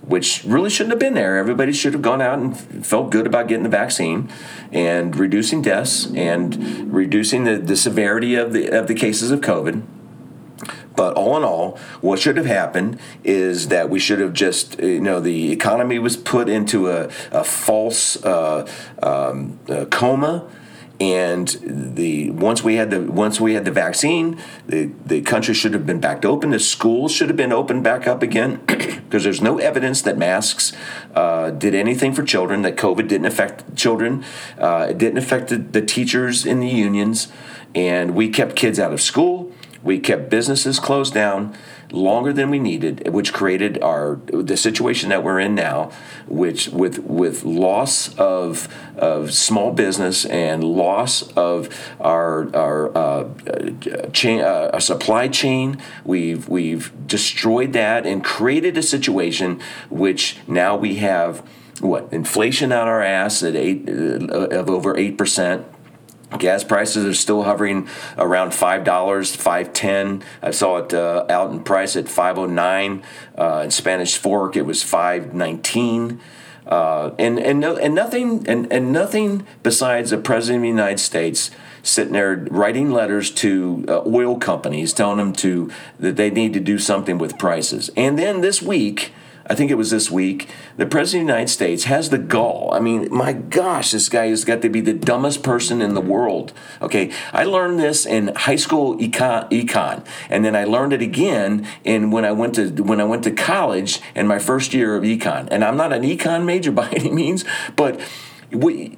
which 0.03 0.43
really 0.45 0.71
shouldn't 0.71 0.93
have 0.93 0.99
been 0.99 1.13
there. 1.13 1.37
Everybody 1.37 1.71
should 1.71 1.93
have 1.93 2.01
gone 2.01 2.23
out 2.23 2.39
and 2.39 2.87
felt 2.87 3.11
good 3.11 3.27
about 3.27 3.47
getting 3.47 3.63
the 3.63 3.69
vaccine 3.69 4.31
and 4.73 5.15
reducing 5.15 5.61
deaths 5.61 6.07
and 6.15 6.91
reducing 6.95 7.45
the, 7.45 7.59
the 7.59 7.77
severity 7.77 8.35
of 8.35 8.55
the 8.55 8.69
of 8.69 8.87
the 8.87 8.95
cases 8.95 9.31
of 9.31 9.43
COVID. 9.43 9.83
But 10.99 11.15
all 11.15 11.37
in 11.37 11.45
all, 11.45 11.79
what 12.01 12.19
should 12.19 12.37
have 12.37 12.47
happened 12.47 12.99
is 13.23 13.69
that 13.69 13.89
we 13.89 14.01
should 14.01 14.19
have 14.19 14.33
just, 14.33 14.81
you 14.81 15.01
know, 15.01 15.21
the 15.21 15.53
economy 15.53 16.01
was 16.01 16.17
put 16.17 16.49
into 16.49 16.91
a, 16.91 17.09
a 17.31 17.45
false 17.45 18.21
uh, 18.25 18.69
um, 19.01 19.61
coma 19.93 20.51
and 21.01 21.47
the 21.63 22.31
once 22.31 22.65
we 22.65 22.75
had 22.75 22.91
the 22.91 23.01
once 23.01 23.41
we 23.41 23.55
had 23.55 23.65
the 23.65 23.71
vaccine, 23.71 24.41
the, 24.67 24.91
the 25.07 25.23
country 25.23 25.55
should 25.55 25.73
have 25.73 25.87
been 25.87 26.01
backed 26.01 26.25
open. 26.25 26.51
The 26.51 26.59
schools 26.59 27.13
should 27.13 27.29
have 27.29 27.37
been 27.37 27.53
opened 27.53 27.85
back 27.85 28.09
up 28.09 28.21
again 28.21 28.61
because 28.67 29.23
there's 29.23 29.41
no 29.41 29.59
evidence 29.59 30.03
that 30.03 30.19
masks 30.19 30.73
uh, 31.15 31.51
did 31.51 31.75
anything 31.77 32.13
for 32.13 32.25
children. 32.25 32.63
That 32.63 32.77
COVID 32.77 33.07
didn't 33.07 33.27
affect 33.27 33.77
children. 33.77 34.25
Uh, 34.59 34.89
it 34.91 34.99
didn't 34.99 35.19
affect 35.19 35.51
the, 35.51 35.59
the 35.59 35.83
teachers 35.83 36.45
in 36.45 36.59
the 36.59 36.69
unions, 36.69 37.29
and 37.77 38.17
we 38.17 38.29
kept 38.29 38.57
kids 38.57 38.81
out 38.81 38.93
of 38.93 39.01
school. 39.01 39.48
We 39.83 40.01
kept 40.01 40.29
businesses 40.29 40.81
closed 40.81 41.15
down 41.15 41.57
longer 41.93 42.33
than 42.33 42.51
we 42.51 42.59
needed, 42.59 43.09
which 43.13 43.33
created 43.33 43.81
our 43.83 44.21
the 44.27 44.57
situation 44.57 45.09
that 45.11 45.23
we're 45.23 45.41
in 45.41 45.55
now, 45.55 45.91
which 46.27 46.69
with 46.69 46.99
with 46.99 47.45
loss 47.45 48.15
of 48.17 48.69
of 48.97 49.33
small 49.33 49.73
business 49.73 50.25
and 50.27 50.65
loss 50.65 51.23
of 51.33 51.69
our 52.01 52.55
our 52.55 52.97
uh, 52.97 53.29
chain 54.13 54.41
uh, 54.41 54.79
supply 54.81 55.29
chain, 55.29 55.81
we've 56.05 56.49
we've 56.49 56.93
destroyed 57.07 57.73
that 57.73 58.07
and 58.07 58.25
created 58.25 58.77
a 58.77 58.83
situation 58.83 59.61
which 59.91 60.39
now 60.47 60.77
we 60.77 60.97
have 60.97 61.43
what 61.81 62.13
inflation 62.13 62.73
on 62.73 62.89
our 62.89 63.03
ass 63.03 63.43
at 63.43 63.55
eight 63.55 63.89
uh, 63.89 64.49
of 64.49 64.69
over 64.69 64.97
eight 64.97 65.17
percent 65.17 65.65
Gas 66.37 66.63
prices 66.63 67.07
are 67.07 67.15
still 67.15 67.45
hovering 67.45 67.89
around 68.19 68.53
five 68.53 68.85
dollars, 68.85 69.35
five 69.35 69.73
ten. 69.73 70.23
I 70.43 70.51
saw 70.51 70.77
it 70.79 70.93
uh, 70.93 71.25
out 71.31 71.51
in 71.51 71.65
Price 71.65 71.97
at 71.97 72.09
five 72.09 72.37
oh 72.39 72.47
nine. 72.47 73.03
Uh, 73.37 73.63
in 73.65 73.71
Spanish 73.71 74.17
Fork, 74.17 74.55
it 74.55 74.67
was 74.67 74.83
five 74.83 75.33
nineteen. 75.33 76.21
Uh, 76.67 77.15
and 77.19 77.41
and 77.41 77.61
no, 77.61 77.77
and 77.77 77.95
nothing 77.95 78.47
and, 78.47 78.71
and 78.71 78.93
nothing 78.93 79.47
besides 79.63 80.11
the 80.11 80.19
president 80.19 80.59
of 80.59 80.63
the 80.65 80.69
United 80.69 81.01
States 81.01 81.51
sitting 81.83 82.13
there 82.13 82.47
writing 82.51 82.91
letters 82.91 83.31
to 83.31 83.87
uh, 83.89 84.03
oil 84.05 84.37
companies 84.37 84.93
telling 84.93 85.17
them 85.17 85.33
to 85.33 85.71
that 85.99 86.17
they 86.17 86.31
need 86.31 86.53
to 86.53 86.61
do 86.61 86.79
something 86.79 87.17
with 87.17 87.39
prices. 87.39 87.91
And 87.97 88.19
then 88.19 88.43
this 88.43 88.61
week 88.61 89.13
I 89.49 89.55
think 89.55 89.71
it 89.71 89.77
was 89.77 89.91
this 89.91 90.11
week, 90.11 90.49
the 90.77 90.87
President 90.87 91.23
of 91.23 91.27
the 91.27 91.33
United 91.33 91.53
States 91.53 91.85
has 91.85 92.11
the 92.11 92.19
gall. 92.19 92.71
I 92.73 92.81
mean, 92.81 93.09
my 93.11 93.33
gosh, 93.33 93.93
this 93.93 94.09
guy 94.09 94.27
has 94.27 94.45
got 94.45 94.61
to 94.63 94.69
be 94.69 94.81
the 94.81 94.93
dumbest 94.93 95.43
person 95.43 95.81
in 95.81 95.95
the 95.95 96.01
world. 96.01 96.53
Okay, 96.83 97.11
I 97.33 97.45
learned 97.45 97.79
this 97.79 98.05
in 98.05 98.35
high 98.35 98.57
school 98.57 98.97
econ, 98.99 99.51
econ 99.51 100.07
and 100.29 100.45
then 100.45 100.55
I 100.55 100.65
learned 100.65 100.93
it 100.93 101.03
again 101.03 101.67
in 101.85 102.11
when 102.11 102.25
I 102.25 102.33
went 102.33 102.57
to 102.57 102.69
when 102.83 103.01
I 103.01 103.05
went 103.05 103.25
to 103.25 103.31
college 103.31 104.01
in 104.15 104.27
my 104.27 104.39
first 104.39 104.75
year 104.75 104.97
of 104.97 105.03
econ. 105.03 105.49
And 105.51 105.65
I'm 105.65 105.77
not 105.77 105.93
an 105.93 106.03
econ 106.03 106.45
major 106.45 106.73
by 106.79 106.89
any 106.91 107.11
means, 107.11 107.45
but 107.75 108.01
we 108.51 108.97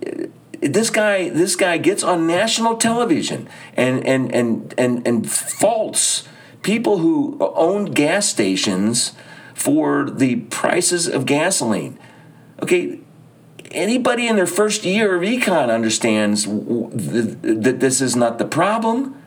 this 0.60 0.90
guy 0.90 1.28
this 1.30 1.56
guy 1.56 1.78
gets 1.78 2.02
on 2.02 2.26
national 2.26 2.76
television 2.76 3.48
and 3.76 4.04
and 4.06 4.34
and 4.34 4.74
and, 4.76 5.06
and 5.06 5.30
faults 5.30 6.28
people 6.62 6.98
who 6.98 7.38
own 7.40 7.86
gas 7.86 8.26
stations 8.26 9.12
for 9.60 10.08
the 10.08 10.36
prices 10.36 11.06
of 11.06 11.26
gasoline. 11.26 11.98
Okay, 12.62 12.98
anybody 13.70 14.26
in 14.26 14.36
their 14.36 14.46
first 14.46 14.86
year 14.86 15.14
of 15.14 15.22
econ 15.22 15.70
understands 15.70 16.46
that 16.46 17.76
this 17.78 18.00
is 18.00 18.16
not 18.16 18.38
the 18.38 18.46
problem. 18.46 19.22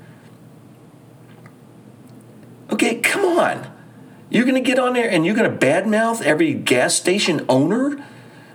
Okay, 2.72 2.96
come 2.96 3.26
on. 3.38 3.72
You're 4.32 4.46
going 4.46 4.56
to 4.56 4.68
get 4.68 4.80
on 4.80 4.94
there 4.94 5.08
and 5.08 5.24
you're 5.24 5.36
going 5.36 5.52
to 5.52 5.56
badmouth 5.56 6.24
every 6.24 6.56
gas 6.56 6.96
station 6.96 7.46
owner? 7.48 8.04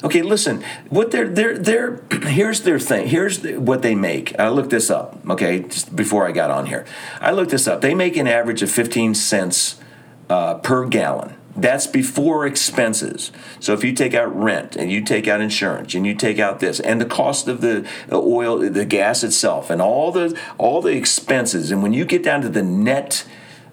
Okay, 0.03 0.23
listen. 0.23 0.65
What 0.89 1.13
they're 1.13 1.29
they're 1.29 1.57
they're 1.57 2.03
here's 2.25 2.63
their 2.63 2.81
thing. 2.81 3.07
Here's 3.07 3.45
what 3.45 3.83
they 3.83 3.95
make. 3.95 4.37
I 4.37 4.49
looked 4.49 4.71
this 4.71 4.91
up. 4.91 5.25
Okay, 5.31 5.61
just 5.61 5.95
before 5.95 6.27
I 6.27 6.33
got 6.33 6.51
on 6.51 6.67
here, 6.67 6.85
I 7.21 7.31
looked 7.31 7.53
this 7.53 7.69
up. 7.69 7.83
They 7.83 7.95
make 7.95 8.17
an 8.17 8.27
average 8.27 8.63
of 8.63 8.71
15 8.71 9.15
cents 9.15 9.81
uh, 10.29 10.55
per 10.55 10.85
gallon. 10.89 11.38
That's 11.61 11.89
before 11.89 12.47
expenses. 12.47 13.33
So 13.59 13.73
if 13.73 13.83
you 13.83 13.93
take 13.93 14.15
out 14.15 14.35
rent 14.35 14.77
and 14.77 14.93
you 14.93 15.03
take 15.03 15.27
out 15.27 15.41
insurance 15.41 15.93
and 15.95 16.07
you 16.07 16.15
take 16.15 16.39
out 16.39 16.61
this 16.61 16.79
and 16.79 17.01
the 17.01 17.07
cost 17.07 17.49
of 17.49 17.63
the 17.63 17.89
oil, 18.13 18.59
the 18.59 18.85
gas 18.85 19.25
itself, 19.25 19.69
and 19.69 19.83
all 19.83 20.13
the 20.13 20.39
all 20.57 20.81
the 20.81 20.93
expenses, 20.93 21.73
and 21.73 21.83
when 21.83 21.93
you 21.93 22.05
get 22.05 22.23
down 22.23 22.43
to 22.43 22.49
the 22.49 22.63
net 22.63 23.27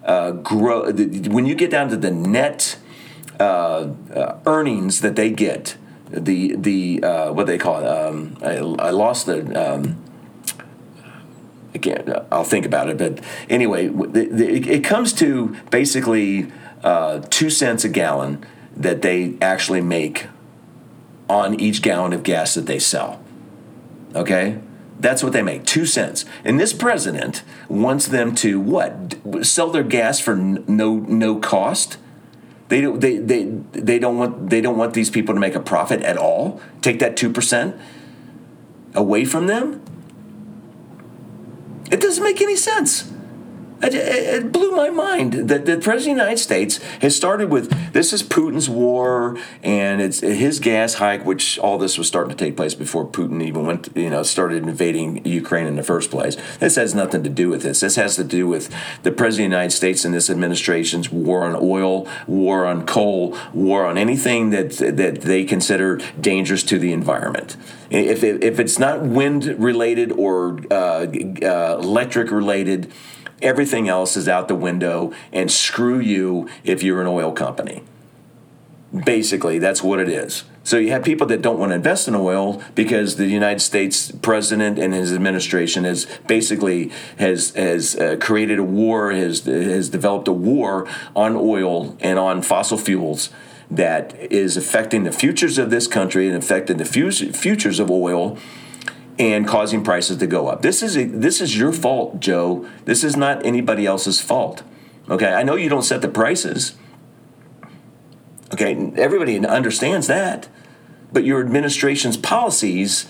uh, 0.04 0.32
grow, 0.32 0.90
when 0.90 1.46
you 1.46 1.54
get 1.54 1.70
down 1.70 1.88
to 1.90 1.96
the 1.96 2.10
net 2.10 2.76
uh, 3.38 3.88
uh, 4.12 4.38
earnings 4.46 5.00
that 5.02 5.14
they 5.14 5.30
get, 5.30 5.76
the 6.10 6.56
the 6.56 7.00
uh, 7.04 7.32
what 7.32 7.46
they 7.46 7.58
call 7.58 7.80
it, 7.80 7.86
um, 7.86 8.36
I, 8.42 8.56
I, 8.56 8.90
lost 8.90 9.26
the. 9.26 9.74
Um, 9.74 10.02
again, 11.72 12.12
I'll 12.32 12.42
think 12.42 12.66
about 12.66 12.88
it, 12.88 12.98
but 12.98 13.22
anyway, 13.48 13.90
it 13.92 14.82
comes 14.82 15.12
to 15.14 15.56
basically 15.70 16.50
uh, 16.82 17.20
two 17.30 17.50
cents 17.50 17.84
a 17.84 17.88
gallon 17.88 18.44
that 18.76 19.02
they 19.02 19.36
actually 19.40 19.80
make 19.80 20.26
on 21.28 21.58
each 21.58 21.82
gallon 21.82 22.12
of 22.12 22.22
gas 22.22 22.54
that 22.54 22.66
they 22.66 22.78
sell. 22.78 23.20
Okay? 24.14 24.58
That's 24.98 25.22
what 25.22 25.32
they 25.32 25.42
make, 25.42 25.64
two 25.66 25.84
cents. 25.84 26.24
And 26.44 26.58
this 26.58 26.72
president 26.72 27.42
wants 27.68 28.06
them 28.06 28.34
to 28.36 28.58
what? 28.58 29.16
Sell 29.42 29.70
their 29.70 29.82
gas 29.82 30.20
for 30.20 30.34
no 30.34 30.96
no 30.96 31.38
cost. 31.38 31.98
They 32.68 32.80
don't 32.80 33.00
they, 33.00 33.18
they, 33.18 33.44
they 33.72 33.98
don't 33.98 34.16
want 34.16 34.48
they 34.48 34.60
don't 34.60 34.78
want 34.78 34.94
these 34.94 35.10
people 35.10 35.34
to 35.34 35.40
make 35.40 35.54
a 35.54 35.60
profit 35.60 36.02
at 36.02 36.16
all. 36.16 36.60
Take 36.80 36.98
that 37.00 37.16
two 37.16 37.30
percent 37.30 37.76
away 38.94 39.26
from 39.26 39.46
them. 39.46 39.82
It 41.90 42.00
doesn't 42.00 42.24
make 42.24 42.40
any 42.40 42.56
sense. 42.56 43.12
It, 43.82 44.52
blew 44.52 44.70
my 44.74 44.90
mind 44.90 45.34
that 45.48 45.66
the 45.66 45.76
president 45.76 45.98
of 45.98 46.04
the 46.04 46.22
United 46.22 46.38
States 46.38 46.78
has 47.00 47.14
started 47.14 47.50
with 47.50 47.92
this 47.92 48.12
is 48.12 48.22
Putin's 48.22 48.70
war 48.70 49.36
and 49.62 50.00
it's 50.00 50.20
his 50.20 50.60
gas 50.60 50.94
hike, 50.94 51.24
which 51.26 51.58
all 51.58 51.76
this 51.76 51.98
was 51.98 52.06
starting 52.06 52.34
to 52.34 52.44
take 52.44 52.56
place 52.56 52.74
before 52.74 53.06
Putin 53.06 53.42
even 53.42 53.66
went, 53.66 53.88
you 53.94 54.08
know, 54.08 54.22
started 54.22 54.62
invading 54.62 55.24
Ukraine 55.26 55.66
in 55.66 55.76
the 55.76 55.82
first 55.82 56.10
place. 56.10 56.36
This 56.58 56.76
has 56.76 56.94
nothing 56.94 57.22
to 57.24 57.30
do 57.30 57.48
with 57.50 57.62
this. 57.62 57.80
This 57.80 57.96
has 57.96 58.16
to 58.16 58.24
do 58.24 58.46
with 58.46 58.70
the 59.02 59.12
president 59.12 59.46
of 59.46 59.50
the 59.50 59.56
United 59.56 59.76
States 59.76 60.04
and 60.04 60.14
this 60.14 60.30
administration's 60.30 61.10
war 61.10 61.42
on 61.42 61.54
oil, 61.54 62.08
war 62.26 62.64
on 62.64 62.86
coal, 62.86 63.36
war 63.52 63.84
on 63.84 63.98
anything 63.98 64.50
that 64.50 64.70
that 64.78 65.22
they 65.22 65.44
consider 65.44 66.00
dangerous 66.20 66.62
to 66.64 66.78
the 66.78 66.92
environment. 66.92 67.56
If, 67.88 68.24
if 68.24 68.58
it's 68.58 68.78
not 68.78 69.02
wind 69.02 69.44
related 69.58 70.10
or 70.12 70.58
uh, 70.70 71.06
uh, 71.42 71.78
electric 71.80 72.30
related, 72.30 72.92
Everything 73.42 73.88
else 73.88 74.16
is 74.16 74.28
out 74.28 74.48
the 74.48 74.54
window, 74.54 75.12
and 75.32 75.50
screw 75.50 75.98
you 75.98 76.48
if 76.64 76.82
you're 76.82 77.00
an 77.00 77.06
oil 77.06 77.32
company. 77.32 77.82
Basically, 79.04 79.58
that's 79.58 79.82
what 79.82 79.98
it 79.98 80.08
is. 80.08 80.44
So 80.66 80.78
you 80.78 80.90
have 80.90 81.04
people 81.04 81.28
that 81.28 81.42
don't 81.42 81.60
want 81.60 81.70
to 81.70 81.76
invest 81.76 82.08
in 82.08 82.16
oil 82.16 82.60
because 82.74 83.16
the 83.16 83.26
United 83.26 83.60
States 83.60 84.10
president 84.10 84.80
and 84.80 84.92
his 84.92 85.12
administration 85.12 85.84
has 85.84 86.06
basically 86.26 86.90
has 87.18 87.54
has 87.54 87.94
uh, 87.94 88.16
created 88.20 88.58
a 88.58 88.64
war, 88.64 89.12
has 89.12 89.44
has 89.44 89.88
developed 89.88 90.26
a 90.26 90.32
war 90.32 90.88
on 91.14 91.36
oil 91.36 91.96
and 92.00 92.18
on 92.18 92.42
fossil 92.42 92.78
fuels 92.78 93.30
that 93.70 94.14
is 94.20 94.56
affecting 94.56 95.04
the 95.04 95.12
futures 95.12 95.58
of 95.58 95.70
this 95.70 95.86
country 95.86 96.26
and 96.26 96.36
affecting 96.36 96.78
the 96.78 96.84
futures 96.84 97.78
of 97.78 97.90
oil 97.90 98.36
and 99.18 99.46
causing 99.46 99.82
prices 99.82 100.18
to 100.18 100.26
go 100.26 100.48
up. 100.48 100.62
This 100.62 100.82
is 100.82 100.96
a, 100.96 101.04
this 101.04 101.40
is 101.40 101.56
your 101.56 101.72
fault, 101.72 102.20
Joe. 102.20 102.68
This 102.84 103.02
is 103.02 103.16
not 103.16 103.44
anybody 103.44 103.86
else's 103.86 104.20
fault. 104.20 104.62
Okay, 105.08 105.32
I 105.32 105.42
know 105.42 105.56
you 105.56 105.68
don't 105.68 105.82
set 105.82 106.02
the 106.02 106.08
prices. 106.08 106.74
Okay, 108.52 108.92
everybody 108.96 109.44
understands 109.44 110.06
that. 110.08 110.48
But 111.12 111.24
your 111.24 111.40
administration's 111.40 112.16
policies 112.16 113.06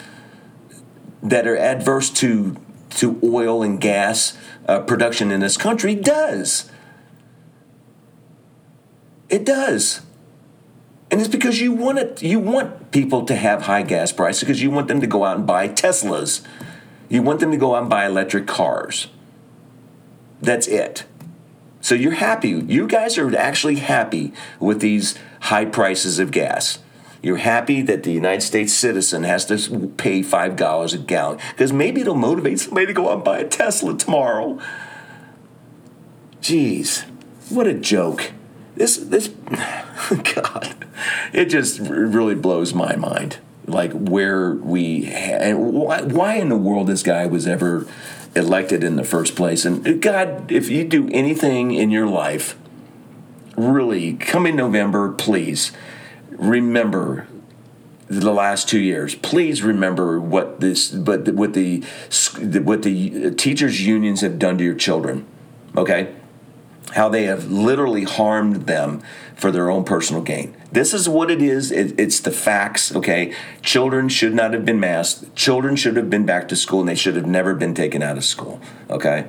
that 1.23 1.47
are 1.47 1.57
adverse 1.57 2.11
to 2.11 2.57
to 2.91 3.19
oil 3.23 3.63
and 3.63 3.81
gas 3.81 4.39
uh, 4.69 4.81
production 4.81 5.31
in 5.31 5.41
this 5.41 5.57
country 5.57 5.95
does. 5.95 6.71
It 9.29 9.45
does. 9.45 10.06
And 11.11 11.21
it's 11.21 11.29
because 11.29 11.61
you 11.61 11.73
want 11.73 11.99
it, 11.99 12.23
you 12.23 12.39
want 12.41 12.91
people 12.91 13.25
to 13.27 13.37
have 13.37 13.63
high 13.63 13.83
gas 13.83 14.13
prices 14.13 14.41
because 14.41 14.63
you 14.63 14.71
want 14.71 14.89
them 14.89 15.01
to 15.01 15.07
go 15.07 15.25
out 15.25 15.37
and 15.37 15.47
buy 15.47 15.69
Teslas. 15.69 16.45
You 17.09 17.23
want 17.23 17.41
them 17.41 17.53
to 17.53 17.57
go 17.57 17.75
out 17.75 17.83
and 17.83 17.91
buy 17.91 18.07
electric 18.07 18.47
cars. 18.47 19.07
That's 20.41 20.67
it. 20.67 21.05
So 21.81 21.95
you're 21.95 22.13
happy. 22.15 22.49
You 22.49 22.89
guys 22.89 23.17
are 23.17 23.35
actually 23.37 23.77
happy 23.77 24.33
with 24.59 24.81
these 24.81 25.17
high 25.43 25.67
prices 25.67 26.19
of 26.19 26.33
gas. 26.33 26.81
You're 27.23 27.37
happy 27.37 27.83
that 27.83 28.03
the 28.03 28.13
United 28.13 28.43
States 28.43 28.73
citizen 28.73 29.23
has 29.23 29.45
to 29.47 29.89
pay 29.97 30.21
$5 30.23 30.95
a 30.95 30.99
gallon 30.99 31.39
because 31.51 31.73
maybe 31.73 32.01
it'll 32.01 32.15
motivate 32.15 32.61
somebody 32.61 32.87
to 32.87 32.93
go 32.93 33.09
out 33.09 33.15
and 33.15 33.25
buy 33.25 33.39
a 33.39 33.49
Tesla 33.49 33.97
tomorrow. 33.97 34.59
Jeez. 36.41 37.05
what 37.49 37.67
a 37.67 37.75
joke. 37.75 38.33
This 38.77 38.99
this 38.99 39.29
God, 40.35 40.87
it 41.33 41.47
just 41.47 41.81
really 41.81 42.35
blows 42.35 42.75
my 42.75 42.95
mind. 42.97 43.39
Like 43.67 43.93
where 43.93 44.53
we 44.53 45.07
and 45.07 45.73
why 45.73 46.03
why 46.03 46.35
in 46.35 46.51
the 46.51 46.57
world 46.57 46.87
this 46.87 47.03
guy 47.03 47.27
was 47.27 47.47
ever 47.47 47.87
elected 48.37 48.85
in 48.85 48.97
the 48.97 49.05
first 49.05 49.35
place. 49.35 49.65
And 49.65 49.87
uh, 49.87 49.93
God, 49.95 50.53
if 50.53 50.69
you 50.69 50.85
do 50.85 51.09
anything 51.11 51.73
in 51.73 51.91
your 51.91 52.07
life, 52.07 52.57
really, 53.57 54.15
come 54.15 54.47
in 54.47 54.55
November, 54.57 55.11
please 55.11 55.73
remember 56.31 57.27
the 58.09 58.33
last 58.33 58.69
two 58.69 58.79
years. 58.79 59.15
Please 59.17 59.63
remember 59.63 60.21
what 60.21 60.61
this, 60.61 60.91
but 60.91 61.29
what 61.31 61.55
the 61.55 61.83
what 62.61 62.83
the 62.83 63.35
teachers 63.35 63.85
unions 63.85 64.21
have 64.21 64.39
done 64.39 64.59
to 64.59 64.65
your 64.65 64.75
children. 64.75 65.27
Okay, 65.77 66.15
how 66.95 67.09
they 67.09 67.25
have 67.25 67.51
literally 67.51 68.05
harmed 68.05 68.67
them 68.67 69.03
for 69.35 69.51
their 69.51 69.71
own 69.71 69.85
personal 69.85 70.23
gain. 70.23 70.57
This 70.73 70.95
is 70.95 71.09
what 71.09 71.31
it 71.31 71.43
is. 71.43 71.71
It, 71.71 71.99
it's 71.99 72.21
the 72.21 72.31
facts. 72.31 72.95
Okay, 72.95 73.35
children 73.63 74.09
should 74.09 74.35
not 74.35 74.53
have 74.53 74.65
been 74.65 74.81
masked. 74.81 75.35
Children 75.37 75.77
should 75.77 75.97
have 75.97 76.09
been 76.09 76.25
back 76.25 76.49
to 76.49 76.57
school, 76.57 76.81
and 76.81 76.89
they 76.89 76.95
should 76.95 77.17
have 77.17 77.27
never 77.27 77.55
been 77.55 77.75
taken 77.75 78.03
out 78.03 78.17
of 78.17 78.25
school. 78.25 78.61
Okay, 78.89 79.29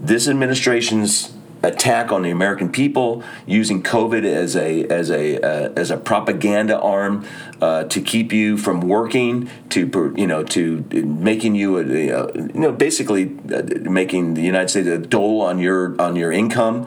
this 0.00 0.28
administration's 0.28 1.32
attack 1.62 2.10
on 2.10 2.22
the 2.22 2.30
American 2.30 2.70
people, 2.70 3.22
using 3.46 3.82
COVID 3.82 4.24
as 4.24 4.56
a 4.56 4.84
as 4.86 5.10
a 5.10 5.40
uh, 5.40 5.72
as 5.76 5.90
a 5.90 5.96
propaganda 5.96 6.78
arm 6.80 7.24
uh, 7.60 7.84
to 7.84 8.00
keep 8.00 8.32
you 8.32 8.56
from 8.56 8.80
working, 8.80 9.48
to 9.70 10.14
you 10.16 10.26
know 10.26 10.42
to 10.44 10.84
making 10.92 11.54
you 11.54 11.78
a, 11.78 11.84
you 11.84 12.50
know 12.54 12.72
basically 12.72 13.36
uh, 13.52 13.62
making 13.82 14.34
the 14.34 14.42
United 14.42 14.68
States 14.68 14.88
a 14.88 14.98
dole 14.98 15.40
on 15.40 15.58
your 15.58 16.00
on 16.00 16.16
your 16.16 16.32
income 16.32 16.86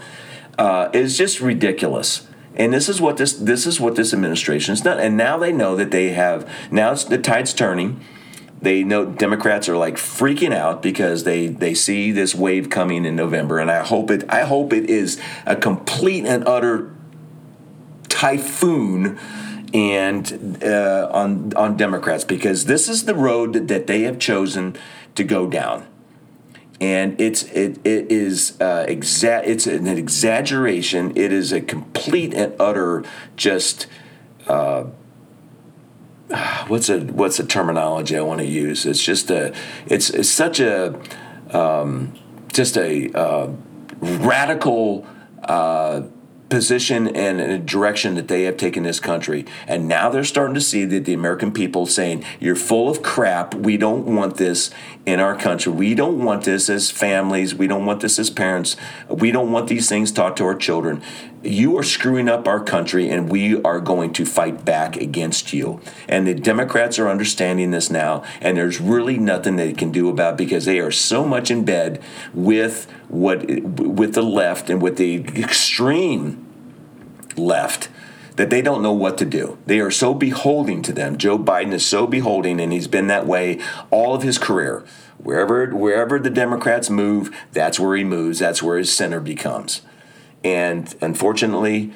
uh, 0.58 0.90
is 0.94 1.18
just 1.18 1.42
ridiculous. 1.42 2.28
And 2.58 2.74
this 2.74 2.88
is 2.88 3.02
what 3.02 3.18
this 3.18 3.34
this 3.34 3.66
is 3.66 3.80
what 3.80 3.96
this 3.96 4.14
administration 4.14 4.72
has 4.72 4.82
done. 4.82 5.00
And 5.00 5.18
now 5.18 5.38
they 5.38 5.52
know 5.52 5.76
that 5.76 5.92
they 5.92 6.10
have 6.10 6.50
now 6.72 6.94
the 6.94 7.18
tide's 7.18 7.54
turning 7.54 8.00
they 8.62 8.84
know 8.84 9.06
Democrats 9.06 9.70
are 9.70 9.78
like 9.78 9.96
freaking 9.96 10.54
out 10.54 10.82
because 10.82 11.24
they 11.24 11.48
they 11.48 11.74
see 11.74 12.12
this 12.12 12.34
wave 12.34 12.70
coming 12.70 13.06
in 13.06 13.16
November, 13.16 13.60
and 13.60 13.70
I 13.70 13.84
hope 13.84 14.10
it 14.12 14.24
I 14.30 14.42
hope 14.42 14.74
it 14.74 14.90
is 14.90 15.20
a 15.46 15.56
complete 15.56 16.26
and 16.26 16.48
utter 16.48 16.92
typhoon 18.10 19.20
and 19.74 20.64
uh, 20.64 21.10
on 21.12 21.54
on 21.56 21.76
Democrats 21.76 22.24
because 22.24 22.66
this 22.66 22.88
is 22.88 23.06
the 23.06 23.14
road 23.14 23.68
that, 23.68 23.88
they 23.88 24.04
have 24.04 24.20
chosen 24.20 24.76
to 25.16 25.24
go 25.24 25.48
down. 25.48 25.86
And 26.80 27.20
it's 27.20 27.44
it, 27.44 27.80
it 27.86 28.12
is 28.12 28.58
uh, 28.62 28.86
exa- 28.88 29.46
it's 29.46 29.68
an 29.68 29.88
exaggeration. 29.88 31.12
It 31.16 31.34
is 31.34 31.52
a 31.52 31.62
complete 31.62 32.34
and 32.34 32.54
utter 32.60 33.04
just 33.36 33.88
uh, 34.48 34.86
what's 36.68 36.90
a 36.90 37.00
what's 37.00 37.40
a 37.40 37.46
terminology 37.46 38.18
I 38.18 38.22
want 38.22 38.40
to 38.42 38.48
use? 38.48 38.86
It's 38.86 39.04
just 39.04 39.30
a 39.30 39.54
it's 39.86 40.10
it's 40.10 40.30
such 40.30 40.60
a 40.60 41.00
um, 41.52 42.14
just 42.52 42.78
a 42.78 43.12
uh, 43.14 43.52
radical 44.00 45.06
uh, 45.44 46.04
position 46.50 47.08
and 47.16 47.42
a 47.42 47.58
direction 47.58 48.16
that 48.16 48.28
they 48.28 48.44
have 48.44 48.56
taken 48.56 48.84
this 48.84 49.00
country. 49.00 49.46
And 49.68 49.88
now 49.88 50.10
they're 50.10 50.24
starting 50.24 50.54
to 50.56 50.62
see 50.62 50.86
that 50.86 51.06
the 51.06 51.14
American 51.14 51.52
people 51.52 51.86
saying, 51.86 52.24
You're 52.40 52.56
full 52.56 52.90
of 52.90 53.02
crap. 53.02 53.56
We 53.56 53.78
don't 53.78 54.06
want 54.06 54.38
this 54.38 54.72
in 55.06 55.20
our 55.20 55.36
country. 55.36 55.72
We 55.72 55.96
don't 55.96 56.24
want 56.24 56.44
this 56.44 56.70
as 56.70 56.92
families. 56.92 57.56
We 57.56 57.68
don't 57.68 57.86
want 57.86 58.02
this 58.02 58.20
as 58.20 58.30
parents. 58.30 58.76
We 59.10 59.32
don't 59.32 59.52
want 59.52 59.68
these 59.68 59.90
things 59.90 60.12
taught 60.12 60.38
to 60.38 60.46
our 60.46 60.56
children. 60.56 61.02
You 61.46 61.78
are 61.78 61.84
screwing 61.84 62.28
up 62.28 62.48
our 62.48 62.64
country, 62.64 63.10
and 63.10 63.30
we 63.30 63.62
are 63.62 63.80
going 63.80 64.14
to 64.14 64.26
fight 64.26 64.66
back 64.66 64.98
against 64.98 65.54
you. 65.54 65.80
And 66.10 66.28
the 66.28 66.34
Democrats 66.34 66.98
are 66.98 67.08
understanding 67.08 67.72
this 67.72 67.90
now, 67.90 68.24
and 68.42 68.58
there's 68.58 68.82
really 68.82 69.18
nothing 69.18 69.56
they 69.56 69.74
can 69.74 69.92
do 69.92 70.10
about 70.10 70.38
because 70.38 70.66
they 70.66 70.80
are 70.80 70.92
so 70.92 71.26
much 71.26 71.52
in 71.52 71.64
bed 71.64 72.02
with 72.34 72.90
what 73.08 73.46
with 73.46 74.14
the 74.14 74.24
left 74.24 74.70
and 74.70 74.82
with 74.82 74.98
the 74.98 75.18
extreme 75.38 76.46
left 77.38 77.90
that 78.36 78.50
they 78.50 78.62
don't 78.62 78.82
know 78.82 78.94
what 78.94 79.18
to 79.18 79.26
do. 79.26 79.58
They 79.66 79.80
are 79.80 79.92
so 79.92 80.14
beholding 80.14 80.82
to 80.84 80.94
them. 80.94 81.18
Joe 81.18 81.38
Biden 81.38 81.74
is 81.74 81.86
so 81.86 82.08
beholding, 82.08 82.60
and 82.60 82.74
he's 82.74 82.88
been 82.88 83.08
that 83.08 83.26
way 83.26 83.60
all 83.92 84.16
of 84.16 84.24
his 84.24 84.38
career. 84.38 84.84
Wherever 85.18 85.68
wherever 85.68 86.20
the 86.20 86.30
Democrats 86.30 86.90
move, 86.90 87.36
that's 87.52 87.80
where 87.80 87.96
he 87.96 88.04
moves. 88.04 88.40
That's 88.40 88.62
where 88.62 88.78
his 88.78 88.94
center 88.94 89.20
becomes. 89.20 89.82
And 90.46 90.96
unfortunately, 91.02 91.92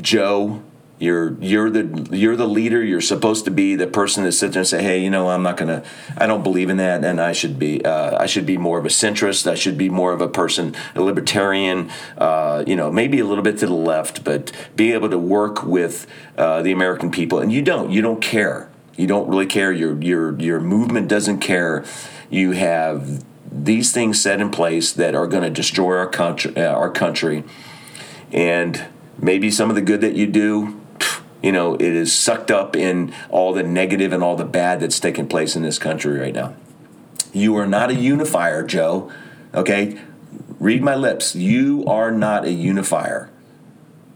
Joe 0.00 0.62
you're 0.98 1.36
you're 1.40 1.70
the 1.70 2.08
you're 2.16 2.36
the 2.36 2.46
leader. 2.46 2.82
You're 2.82 3.00
supposed 3.00 3.44
to 3.46 3.50
be 3.50 3.74
the 3.74 3.86
person 3.86 4.22
that 4.24 4.32
sits 4.32 4.54
there 4.54 4.60
and 4.60 4.68
say, 4.68 4.82
"Hey, 4.82 5.02
you 5.02 5.10
know, 5.10 5.28
I'm 5.28 5.42
not 5.42 5.56
gonna. 5.56 5.82
I 6.16 6.26
don't 6.26 6.42
believe 6.42 6.70
in 6.70 6.76
that, 6.76 7.04
and 7.04 7.20
I 7.20 7.32
should 7.32 7.58
be. 7.58 7.84
Uh, 7.84 8.16
I 8.16 8.26
should 8.26 8.46
be 8.46 8.56
more 8.56 8.78
of 8.78 8.86
a 8.86 8.88
centrist. 8.88 9.50
I 9.50 9.56
should 9.56 9.76
be 9.76 9.88
more 9.88 10.12
of 10.12 10.20
a 10.20 10.28
person, 10.28 10.74
a 10.94 11.02
libertarian. 11.02 11.90
Uh, 12.16 12.62
you 12.66 12.76
know, 12.76 12.92
maybe 12.92 13.18
a 13.18 13.24
little 13.24 13.42
bit 13.42 13.58
to 13.58 13.66
the 13.66 13.74
left, 13.74 14.22
but 14.22 14.52
be 14.76 14.92
able 14.92 15.10
to 15.10 15.18
work 15.18 15.64
with 15.64 16.06
uh, 16.38 16.62
the 16.62 16.70
American 16.70 17.10
people. 17.10 17.40
And 17.40 17.52
you 17.52 17.60
don't. 17.60 17.90
You 17.90 18.00
don't 18.00 18.22
care. 18.22 18.70
You 18.96 19.08
don't 19.08 19.28
really 19.28 19.46
care. 19.46 19.72
Your 19.72 20.00
your 20.00 20.40
your 20.40 20.60
movement 20.60 21.08
doesn't 21.08 21.40
care. 21.40 21.84
You 22.30 22.52
have 22.52 23.24
these 23.54 23.92
things 23.92 24.20
set 24.20 24.40
in 24.40 24.50
place 24.50 24.92
that 24.92 25.14
are 25.14 25.26
going 25.26 25.44
to 25.44 25.50
destroy 25.50 25.96
our 25.96 26.08
country. 26.08 26.56
Uh, 26.56 26.72
our 26.72 26.90
country, 26.90 27.44
and 28.32 28.86
maybe 29.18 29.50
some 29.50 29.70
of 29.70 29.76
the 29.76 29.82
good 29.82 30.00
that 30.00 30.14
you 30.14 30.26
do 30.26 30.80
you 31.44 31.52
know, 31.52 31.74
it 31.74 31.82
is 31.82 32.10
sucked 32.10 32.50
up 32.50 32.74
in 32.74 33.12
all 33.28 33.52
the 33.52 33.62
negative 33.62 34.14
and 34.14 34.22
all 34.22 34.34
the 34.34 34.46
bad 34.46 34.80
that's 34.80 34.98
taking 34.98 35.28
place 35.28 35.54
in 35.54 35.62
this 35.62 35.78
country 35.78 36.18
right 36.18 36.32
now. 36.32 36.54
You 37.34 37.54
are 37.56 37.66
not 37.66 37.90
a 37.90 37.94
unifier, 37.94 38.62
Joe. 38.62 39.12
Okay? 39.52 40.00
Read 40.58 40.82
my 40.82 40.94
lips. 40.94 41.34
You 41.34 41.84
are 41.86 42.10
not 42.10 42.46
a 42.46 42.50
unifier. 42.50 43.28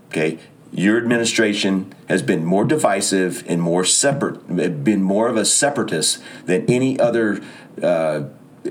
Okay? 0.06 0.38
Your 0.72 0.96
administration 0.96 1.94
has 2.08 2.22
been 2.22 2.46
more 2.46 2.64
divisive 2.64 3.44
and 3.46 3.60
more 3.60 3.84
separate, 3.84 4.82
been 4.82 5.02
more 5.02 5.28
of 5.28 5.36
a 5.36 5.44
separatist 5.44 6.22
than 6.46 6.64
any 6.64 6.98
other 6.98 7.42
uh, 7.82 8.22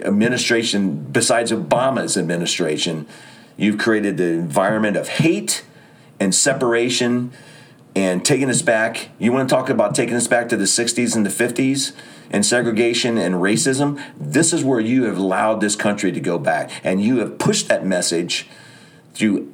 administration 0.05 1.07
besides 1.11 1.51
Obama's 1.51 2.17
administration. 2.17 3.07
You've 3.55 3.77
created 3.77 4.17
the 4.17 4.25
environment 4.25 4.97
of 4.97 5.07
hate 5.07 5.63
and 6.19 6.33
separation 6.33 7.31
and 7.95 8.23
taking 8.23 8.49
us 8.49 8.61
back. 8.61 9.09
You 9.17 9.31
want 9.31 9.49
to 9.49 9.55
talk 9.55 9.69
about 9.69 9.95
taking 9.95 10.15
us 10.15 10.27
back 10.27 10.49
to 10.49 10.57
the 10.57 10.65
60s 10.65 11.15
and 11.15 11.25
the 11.25 11.31
50s 11.31 11.93
and 12.29 12.45
segregation 12.45 13.17
and 13.17 13.35
racism? 13.35 14.01
This 14.19 14.53
is 14.53 14.63
where 14.63 14.79
you 14.79 15.05
have 15.05 15.17
allowed 15.17 15.61
this 15.61 15.75
country 15.75 16.11
to 16.11 16.19
go 16.19 16.37
back. 16.37 16.69
And 16.83 17.01
you 17.01 17.17
have 17.17 17.39
pushed 17.39 17.67
that 17.69 17.85
message 17.85 18.47
through 19.13 19.51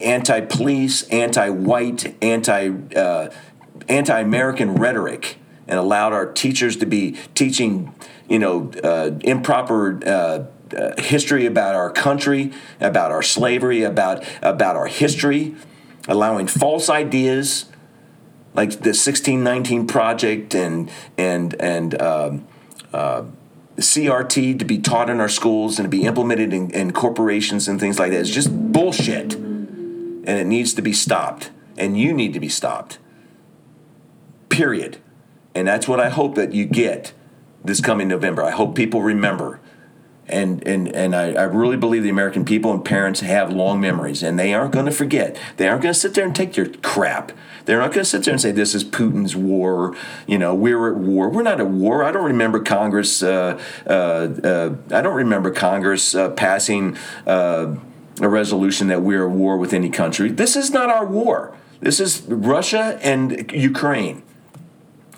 anti 0.00 0.40
police, 0.40 1.04
anti 1.08 1.48
white, 1.48 2.14
anti 2.22 2.70
uh, 2.94 3.30
anti 3.88 4.20
American 4.20 4.74
rhetoric 4.74 5.38
and 5.70 5.78
allowed 5.78 6.12
our 6.12 6.30
teachers 6.30 6.76
to 6.76 6.86
be 6.86 7.16
teaching, 7.34 7.94
you 8.28 8.38
know, 8.38 8.70
uh, 8.84 9.12
improper. 9.22 10.00
Uh, 10.06 10.44
uh, 10.72 10.94
history 10.98 11.46
about 11.46 11.74
our 11.74 11.90
country, 11.90 12.52
about 12.78 13.10
our 13.10 13.24
slavery, 13.24 13.82
about 13.82 14.24
about 14.40 14.76
our 14.76 14.86
history, 14.86 15.52
allowing 16.06 16.46
false 16.46 16.88
ideas 16.88 17.64
like 18.54 18.70
the 18.70 18.90
1619 18.90 19.86
project 19.86 20.54
and 20.54 20.90
and 21.16 21.60
and 21.60 22.00
um, 22.00 22.46
uh, 22.92 23.24
CRT 23.76 24.58
to 24.58 24.64
be 24.64 24.78
taught 24.78 25.08
in 25.08 25.20
our 25.20 25.28
schools 25.28 25.78
and 25.78 25.86
to 25.86 25.88
be 25.90 26.04
implemented 26.04 26.52
in, 26.52 26.70
in 26.70 26.92
corporations 26.92 27.68
and 27.68 27.80
things 27.80 27.98
like 27.98 28.10
that 28.10 28.20
is 28.20 28.30
just 28.30 28.50
bullshit, 28.72 29.34
and 29.34 30.28
it 30.28 30.46
needs 30.46 30.74
to 30.74 30.82
be 30.82 30.92
stopped. 30.92 31.50
And 31.76 31.98
you 31.98 32.12
need 32.12 32.34
to 32.34 32.40
be 32.40 32.48
stopped. 32.48 32.98
Period. 34.50 34.98
And 35.54 35.66
that's 35.66 35.88
what 35.88 36.00
I 36.00 36.08
hope 36.08 36.34
that 36.36 36.52
you 36.52 36.64
get 36.64 37.12
this 37.64 37.80
coming 37.80 38.08
November. 38.08 38.42
I 38.42 38.50
hope 38.50 38.74
people 38.74 39.02
remember 39.02 39.60
and 40.30 40.66
and 40.66 40.88
and 40.94 41.14
I, 41.14 41.32
I 41.32 41.42
really 41.42 41.76
believe 41.76 42.02
the 42.02 42.08
American 42.08 42.44
people 42.44 42.72
and 42.72 42.84
parents 42.84 43.20
have 43.20 43.52
long 43.52 43.80
memories, 43.80 44.22
and 44.22 44.38
they 44.38 44.54
aren't 44.54 44.72
going 44.72 44.86
to 44.86 44.92
forget. 44.92 45.38
They 45.56 45.68
aren't 45.68 45.82
going 45.82 45.92
to 45.92 45.98
sit 45.98 46.14
there 46.14 46.24
and 46.24 46.34
take 46.34 46.56
your 46.56 46.66
crap. 46.66 47.32
They're 47.64 47.78
not 47.78 47.92
going 47.92 48.04
to 48.04 48.10
sit 48.10 48.24
there 48.24 48.32
and 48.32 48.40
say 48.40 48.52
this 48.52 48.74
is 48.74 48.84
Putin's 48.84 49.36
war. 49.36 49.94
You 50.26 50.38
know, 50.38 50.54
we're 50.54 50.92
at 50.92 50.96
war. 50.96 51.28
We're 51.28 51.42
not 51.42 51.60
at 51.60 51.68
war. 51.68 52.04
I 52.04 52.12
don't 52.12 52.24
remember 52.24 52.60
Congress. 52.60 53.22
Uh, 53.22 53.60
uh, 53.86 53.90
uh, 53.90 54.76
I 54.90 55.02
don't 55.02 55.16
remember 55.16 55.50
Congress 55.50 56.14
uh, 56.14 56.30
passing 56.30 56.96
uh, 57.26 57.74
a 58.20 58.28
resolution 58.28 58.88
that 58.88 59.02
we're 59.02 59.28
at 59.28 59.34
war 59.34 59.56
with 59.56 59.72
any 59.72 59.90
country. 59.90 60.30
This 60.30 60.56
is 60.56 60.70
not 60.70 60.88
our 60.88 61.04
war. 61.04 61.56
This 61.80 62.00
is 62.00 62.22
Russia 62.22 62.98
and 63.02 63.50
Ukraine. 63.52 64.22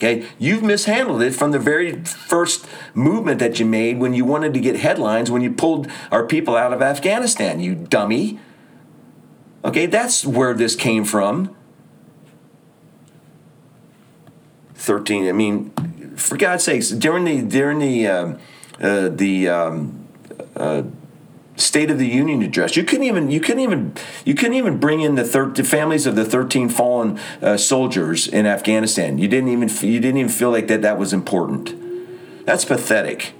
Okay, 0.02 0.26
you've 0.36 0.64
mishandled 0.64 1.22
it 1.22 1.32
from 1.32 1.52
the 1.52 1.60
very 1.60 2.02
first 2.02 2.66
movement 2.92 3.38
that 3.38 3.60
you 3.60 3.64
made 3.64 4.00
when 4.00 4.14
you 4.14 4.24
wanted 4.24 4.52
to 4.52 4.58
get 4.58 4.74
headlines 4.74 5.30
when 5.30 5.42
you 5.42 5.52
pulled 5.52 5.86
our 6.10 6.26
people 6.26 6.56
out 6.56 6.72
of 6.72 6.82
Afghanistan, 6.82 7.60
you 7.60 7.76
dummy. 7.76 8.40
Okay, 9.64 9.86
that's 9.86 10.26
where 10.26 10.54
this 10.54 10.74
came 10.74 11.04
from. 11.04 11.54
13, 14.74 15.28
I 15.28 15.32
mean, 15.32 15.70
for 16.16 16.36
God's 16.36 16.64
sakes, 16.64 16.88
during 16.90 17.22
the, 17.24 17.40
during 17.40 17.78
the, 17.78 18.08
um, 18.08 18.38
uh, 18.80 19.08
the, 19.08 19.48
um, 19.48 20.08
uh, 20.56 20.82
State 21.56 21.90
of 21.90 21.98
the 21.98 22.06
Union 22.06 22.42
address. 22.42 22.76
You 22.76 22.84
couldn't 22.84 23.04
even 23.04 23.30
you 23.30 23.38
couldn't 23.38 23.60
even 23.60 23.92
you 24.24 24.34
couldn't 24.34 24.54
even 24.54 24.78
bring 24.78 25.00
in 25.00 25.16
the, 25.16 25.24
thir- 25.24 25.50
the 25.50 25.64
families 25.64 26.06
of 26.06 26.16
the 26.16 26.24
13 26.24 26.70
fallen 26.70 27.18
uh, 27.42 27.58
soldiers 27.58 28.26
in 28.26 28.46
Afghanistan. 28.46 29.18
You 29.18 29.28
didn't 29.28 29.50
even 29.50 29.68
you 29.68 30.00
didn't 30.00 30.16
even 30.16 30.30
feel 30.30 30.50
like 30.50 30.68
that 30.68 30.80
that 30.82 30.98
was 30.98 31.12
important. 31.12 32.46
That's 32.46 32.64
pathetic. 32.64 33.34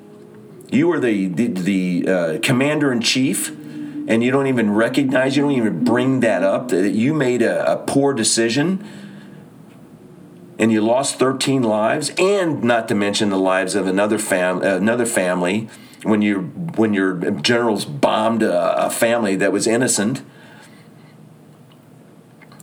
You 0.71 0.89
were 0.89 1.01
the 1.01 1.29
the, 1.29 1.47
the 1.49 2.09
uh, 2.09 2.39
commander 2.43 2.93
in 2.93 3.01
chief, 3.01 3.49
and 3.49 4.23
you 4.23 4.31
don't 4.31 4.47
even 4.47 4.75
recognize. 4.75 5.35
You 5.37 5.45
don't 5.45 5.53
even 5.53 5.83
bring 5.83 6.21
that 6.21 6.43
up. 6.43 6.69
That 6.69 6.93
you 6.93 7.15
made 7.15 7.41
a, 7.41 7.73
a 7.73 7.77
poor 7.79 8.13
decision. 8.13 8.87
And 10.59 10.71
you 10.71 10.81
lost 10.81 11.19
13 11.19 11.63
lives, 11.63 12.13
and 12.19 12.63
not 12.63 12.87
to 12.89 12.95
mention 12.95 13.31
the 13.31 13.39
lives 13.39 13.75
of 13.75 13.87
another 13.87 14.19
fam- 14.19 14.63
another 14.63 15.07
family 15.07 15.69
when 16.03 16.23
you 16.23 16.41
when 16.77 16.95
your 16.95 17.15
generals 17.33 17.85
bombed 17.85 18.43
a, 18.43 18.87
a 18.87 18.91
family 18.91 19.37
that 19.37 19.53
was 19.53 19.67
innocent. 19.67 20.23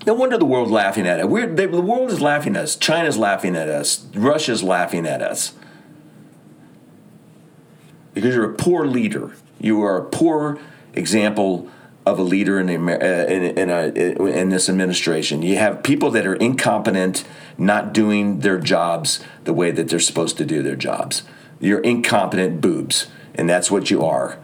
No 0.05 0.13
wonder 0.13 0.37
the 0.37 0.45
world 0.45 0.71
laughing 0.71 1.05
at 1.05 1.19
it. 1.19 1.29
We're, 1.29 1.45
they, 1.45 1.65
the 1.65 1.81
world 1.81 2.09
is 2.09 2.21
laughing 2.21 2.55
at 2.55 2.63
us. 2.63 2.75
China's 2.75 3.17
laughing 3.17 3.55
at 3.55 3.67
us. 3.67 4.07
Russia's 4.15 4.63
laughing 4.63 5.05
at 5.05 5.21
us. 5.21 5.53
Because 8.13 8.33
you're 8.33 8.49
a 8.49 8.55
poor 8.55 8.87
leader. 8.87 9.35
You 9.59 9.83
are 9.83 9.97
a 9.97 10.05
poor 10.05 10.57
example 10.93 11.69
of 12.05 12.17
a 12.17 12.23
leader 12.23 12.59
in, 12.59 12.67
the, 12.67 12.75
uh, 12.75 13.31
in, 13.31 13.43
in, 13.57 13.69
a, 13.69 13.83
in 14.25 14.49
this 14.49 14.69
administration. 14.69 15.41
You 15.41 15.57
have 15.57 15.83
people 15.83 16.09
that 16.11 16.25
are 16.25 16.35
incompetent, 16.35 17.25
not 17.57 17.93
doing 17.93 18.39
their 18.39 18.57
jobs 18.57 19.23
the 19.43 19.53
way 19.53 19.69
that 19.69 19.89
they're 19.89 19.99
supposed 19.99 20.37
to 20.37 20.45
do 20.45 20.63
their 20.63 20.77
jobs. 20.77 21.23
You're 21.59 21.81
incompetent 21.81 22.61
boobs 22.61 23.07
and 23.39 23.49
that's 23.49 23.71
what 23.71 23.89
you 23.89 24.03
are. 24.03 24.37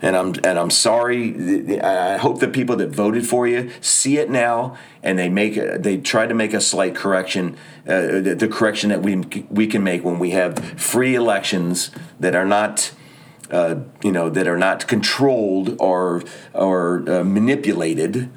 And 0.00 0.14
I'm 0.16 0.34
and 0.44 0.58
I'm 0.58 0.70
sorry. 0.70 1.80
I 1.80 2.16
hope 2.16 2.38
the 2.38 2.48
people 2.48 2.76
that 2.76 2.90
voted 2.90 3.26
for 3.26 3.48
you 3.48 3.70
see 3.80 4.18
it 4.18 4.30
now, 4.30 4.76
and 5.02 5.18
they 5.18 5.28
make 5.28 5.54
they 5.54 5.96
try 5.96 6.26
to 6.26 6.34
make 6.34 6.54
a 6.54 6.60
slight 6.60 6.94
correction, 6.94 7.56
uh, 7.88 8.20
the, 8.20 8.36
the, 8.38 8.46
correction 8.46 8.90
that 8.90 9.02
we 9.02 9.16
we 9.50 9.66
can 9.66 9.82
make 9.82 10.04
when 10.04 10.18
we 10.18 10.30
have 10.30 10.58
free 10.80 11.14
elections 11.14 11.90
that 12.20 12.34
are 12.34 12.46
not. 12.46 12.92
Uh, 13.48 13.76
you 14.02 14.10
know 14.10 14.28
that 14.28 14.48
are 14.48 14.58
not 14.58 14.88
controlled 14.88 15.76
or 15.78 16.20
or 16.52 17.08
uh, 17.08 17.22
manipulated 17.22 18.28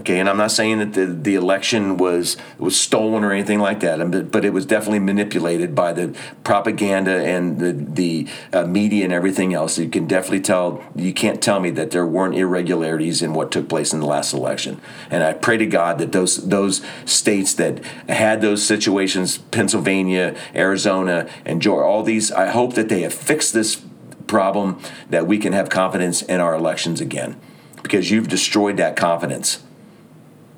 Okay, 0.00 0.20
and 0.20 0.28
I'm 0.28 0.36
not 0.36 0.52
saying 0.52 0.78
that 0.78 0.92
the, 0.92 1.06
the 1.06 1.34
election 1.34 1.96
was 1.96 2.36
was 2.56 2.80
stolen 2.80 3.24
or 3.24 3.32
anything 3.32 3.58
like 3.58 3.80
that, 3.80 4.30
but 4.30 4.44
it 4.44 4.52
was 4.52 4.64
definitely 4.64 5.00
manipulated 5.00 5.74
by 5.74 5.92
the 5.92 6.16
propaganda 6.44 7.10
and 7.10 7.58
the 7.58 7.72
the 7.72 8.28
uh, 8.52 8.64
media 8.64 9.02
and 9.02 9.12
everything 9.12 9.52
else. 9.52 9.76
You 9.76 9.88
can 9.88 10.06
definitely 10.06 10.40
tell. 10.40 10.84
You 10.94 11.12
can't 11.12 11.42
tell 11.42 11.58
me 11.58 11.70
that 11.70 11.90
there 11.90 12.06
weren't 12.06 12.36
irregularities 12.36 13.22
in 13.22 13.34
what 13.34 13.50
took 13.50 13.68
place 13.68 13.92
in 13.92 13.98
the 13.98 14.06
last 14.06 14.32
election. 14.32 14.80
And 15.10 15.24
I 15.24 15.32
pray 15.32 15.56
to 15.56 15.66
God 15.66 15.98
that 15.98 16.12
those 16.12 16.48
those 16.48 16.80
states 17.04 17.52
that 17.54 17.84
had 18.08 18.40
those 18.40 18.64
situations, 18.64 19.38
Pennsylvania, 19.38 20.36
Arizona, 20.54 21.28
and 21.44 21.60
Georgia, 21.60 21.84
all 21.84 22.04
these, 22.04 22.30
I 22.30 22.50
hope 22.50 22.74
that 22.74 22.88
they 22.88 23.00
have 23.00 23.12
fixed 23.12 23.52
this 23.52 23.82
problem 24.28 24.80
that 25.10 25.26
we 25.26 25.38
can 25.38 25.52
have 25.54 25.70
confidence 25.70 26.22
in 26.22 26.40
our 26.40 26.54
elections 26.54 27.00
again, 27.00 27.36
because 27.82 28.12
you've 28.12 28.28
destroyed 28.28 28.76
that 28.76 28.94
confidence 28.94 29.64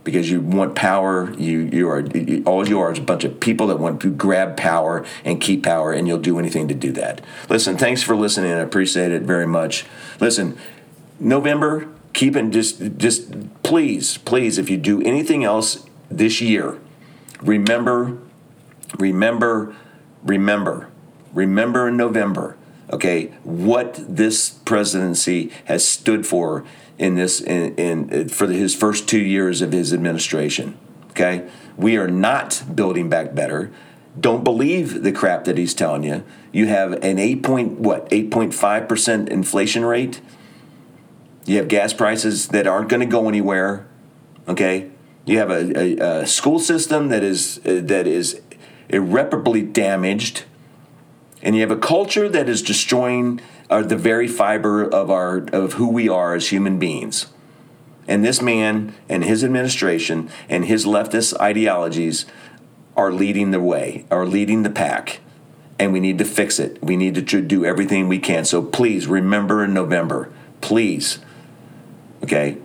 because 0.05 0.31
you 0.31 0.41
want 0.41 0.75
power. 0.75 1.33
You 1.35 1.61
you 1.61 1.89
are 1.89 2.05
all 2.47 2.69
you 2.69 2.81
are 2.81 2.93
is 2.93 2.99
a 2.99 3.03
bunch 3.03 3.25
of 3.25 3.41
people 3.41 3.67
that 3.69 3.79
want 3.79 4.01
to 4.03 4.11
grab 4.11 4.57
power 4.57 5.05
and 5.25 5.41
keep 5.41 5.63
power, 5.63 5.93
and 5.93 6.07
you'll 6.07 6.19
do 6.19 6.39
anything 6.39 6.69
to 6.69 6.75
do 6.75 6.93
that. 6.93 7.21
Listen, 7.49 7.77
thanks 7.77 8.03
for 8.03 8.17
listening. 8.17 8.53
I 8.53 8.59
appreciate 8.59 9.13
it 9.13 9.23
very 9.23 9.47
much. 9.47 9.85
Listen, 10.21 10.59
November, 11.19 11.89
keep 12.13 12.37
it 12.37 12.51
just 12.51 12.97
just 12.97 13.63
please, 13.63 14.19
please, 14.19 14.59
if 14.59 14.71
you 14.71 14.77
do 14.77 15.03
anything 15.03 15.45
else 15.45 15.87
this 16.11 16.41
year, 16.41 16.79
remember, 17.41 18.19
remember, 18.99 19.77
remember, 20.23 20.91
remember 21.33 21.89
in 21.89 21.97
November. 21.97 22.57
Okay, 22.93 23.27
what 23.45 23.95
this 24.09 24.51
presidency 24.51 25.53
has 25.67 25.87
stood 25.87 26.27
for 26.27 26.65
in 26.99 27.15
this 27.15 27.41
in, 27.41 27.75
in 27.77 28.29
for 28.29 28.49
his 28.49 28.75
first 28.75 29.09
two 29.09 29.21
years 29.21 29.63
of 29.63 29.73
his 29.73 29.93
administration. 29.93 30.77
Okay, 31.11 31.49
we 31.77 31.97
are 31.97 32.09
not 32.09 32.65
building 32.75 33.09
back 33.09 33.35
better. 33.35 33.71
Don't 34.19 34.43
believe 34.43 35.03
the 35.03 35.13
crap 35.13 35.45
that 35.45 35.57
he's 35.57 35.73
telling 35.73 36.03
you. 36.03 36.25
You 36.53 36.67
have 36.67 36.93
an 37.05 37.19
eight 37.19 37.43
point 37.43 37.79
what 37.79 38.09
eight 38.11 38.31
point 38.31 38.53
five 38.53 38.89
percent 38.89 39.29
inflation 39.29 39.85
rate. 39.85 40.21
You 41.47 41.57
have 41.59 41.69
gas 41.69 41.93
prices 41.93 42.49
that 42.49 42.67
aren't 42.67 42.89
going 42.89 43.01
to 43.01 43.07
go 43.07 43.29
anywhere. 43.29 43.87
Okay, 44.49 44.91
you 45.27 45.39
have 45.39 45.51
a, 45.51 45.79
a, 45.79 46.23
a 46.23 46.27
school 46.27 46.59
system 46.59 47.09
that 47.09 47.23
is 47.23 47.61
uh, 47.65 47.81
that 47.85 48.09
is 48.09 48.41
irreparably 48.89 49.63
damaged, 49.63 50.45
and 51.43 51.55
you 51.55 51.63
have 51.63 51.71
a 51.71 51.77
culture 51.77 52.29
that 52.29 52.49
is 52.49 52.63
destroying 52.63 53.41
are 53.69 53.83
the 53.83 53.97
very 53.97 54.29
fiber 54.29 54.83
of 54.83 55.11
our 55.11 55.39
of 55.53 55.75
who 55.75 55.89
we 55.89 56.09
are 56.09 56.35
as 56.35 56.49
human 56.49 56.79
beings. 56.79 57.27
And 58.09 58.25
this 58.25 58.43
man 58.43 58.95
and 59.09 59.25
his 59.25 59.45
administration 59.45 60.31
and 60.49 60.65
his 60.65 60.85
leftist 60.85 61.39
ideologies 61.41 62.27
are 62.97 63.13
leading 63.13 63.53
the 63.53 63.61
way, 63.61 64.05
are 64.11 64.27
leading 64.27 64.65
the 64.65 64.71
pack. 64.71 65.21
And 65.79 65.93
we 65.93 66.01
need 66.01 66.19
to 66.19 66.25
fix 66.25 66.59
it. 66.59 66.83
We 66.83 66.97
need 66.97 67.15
to 67.15 67.41
do 67.41 67.65
everything 67.65 68.09
we 68.09 68.19
can. 68.19 68.45
So 68.45 68.63
please 68.63 69.07
remember 69.07 69.65
in 69.65 69.73
November, 69.73 70.31
please. 70.61 71.21
Okay? 72.23 72.59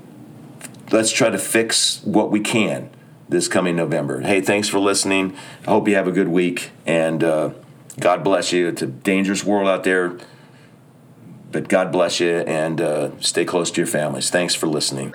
Let's 0.92 1.12
try 1.12 1.30
to 1.30 1.38
fix 1.38 2.02
what 2.04 2.32
we 2.32 2.40
can 2.42 2.90
this 3.30 3.48
coming 3.48 3.76
November. 3.76 4.22
Hey, 4.22 4.42
thanks 4.42 4.68
for 4.68 4.80
listening. 4.80 5.36
I 5.66 5.70
hope 5.70 5.88
you 5.88 5.96
have 5.96 6.08
a 6.08 6.12
good 6.12 6.28
week 6.28 6.72
and 6.86 7.24
uh, 7.24 7.52
God 8.00 8.24
bless 8.24 8.52
you. 8.52 8.68
It's 8.68 8.82
a 8.82 8.88
dangerous 8.88 9.44
world 9.44 9.68
out 9.68 9.84
there. 9.84 10.18
But 11.52 11.70
God 11.70 11.92
bless 11.92 12.20
you 12.20 12.40
and 12.40 12.82
uh, 12.82 13.18
stay 13.22 13.46
close 13.46 13.72
to 13.72 13.82
your 13.82 13.88
families. 13.88 14.30
Thanks 14.30 14.56
for 14.56 14.68
listening. 14.68 15.14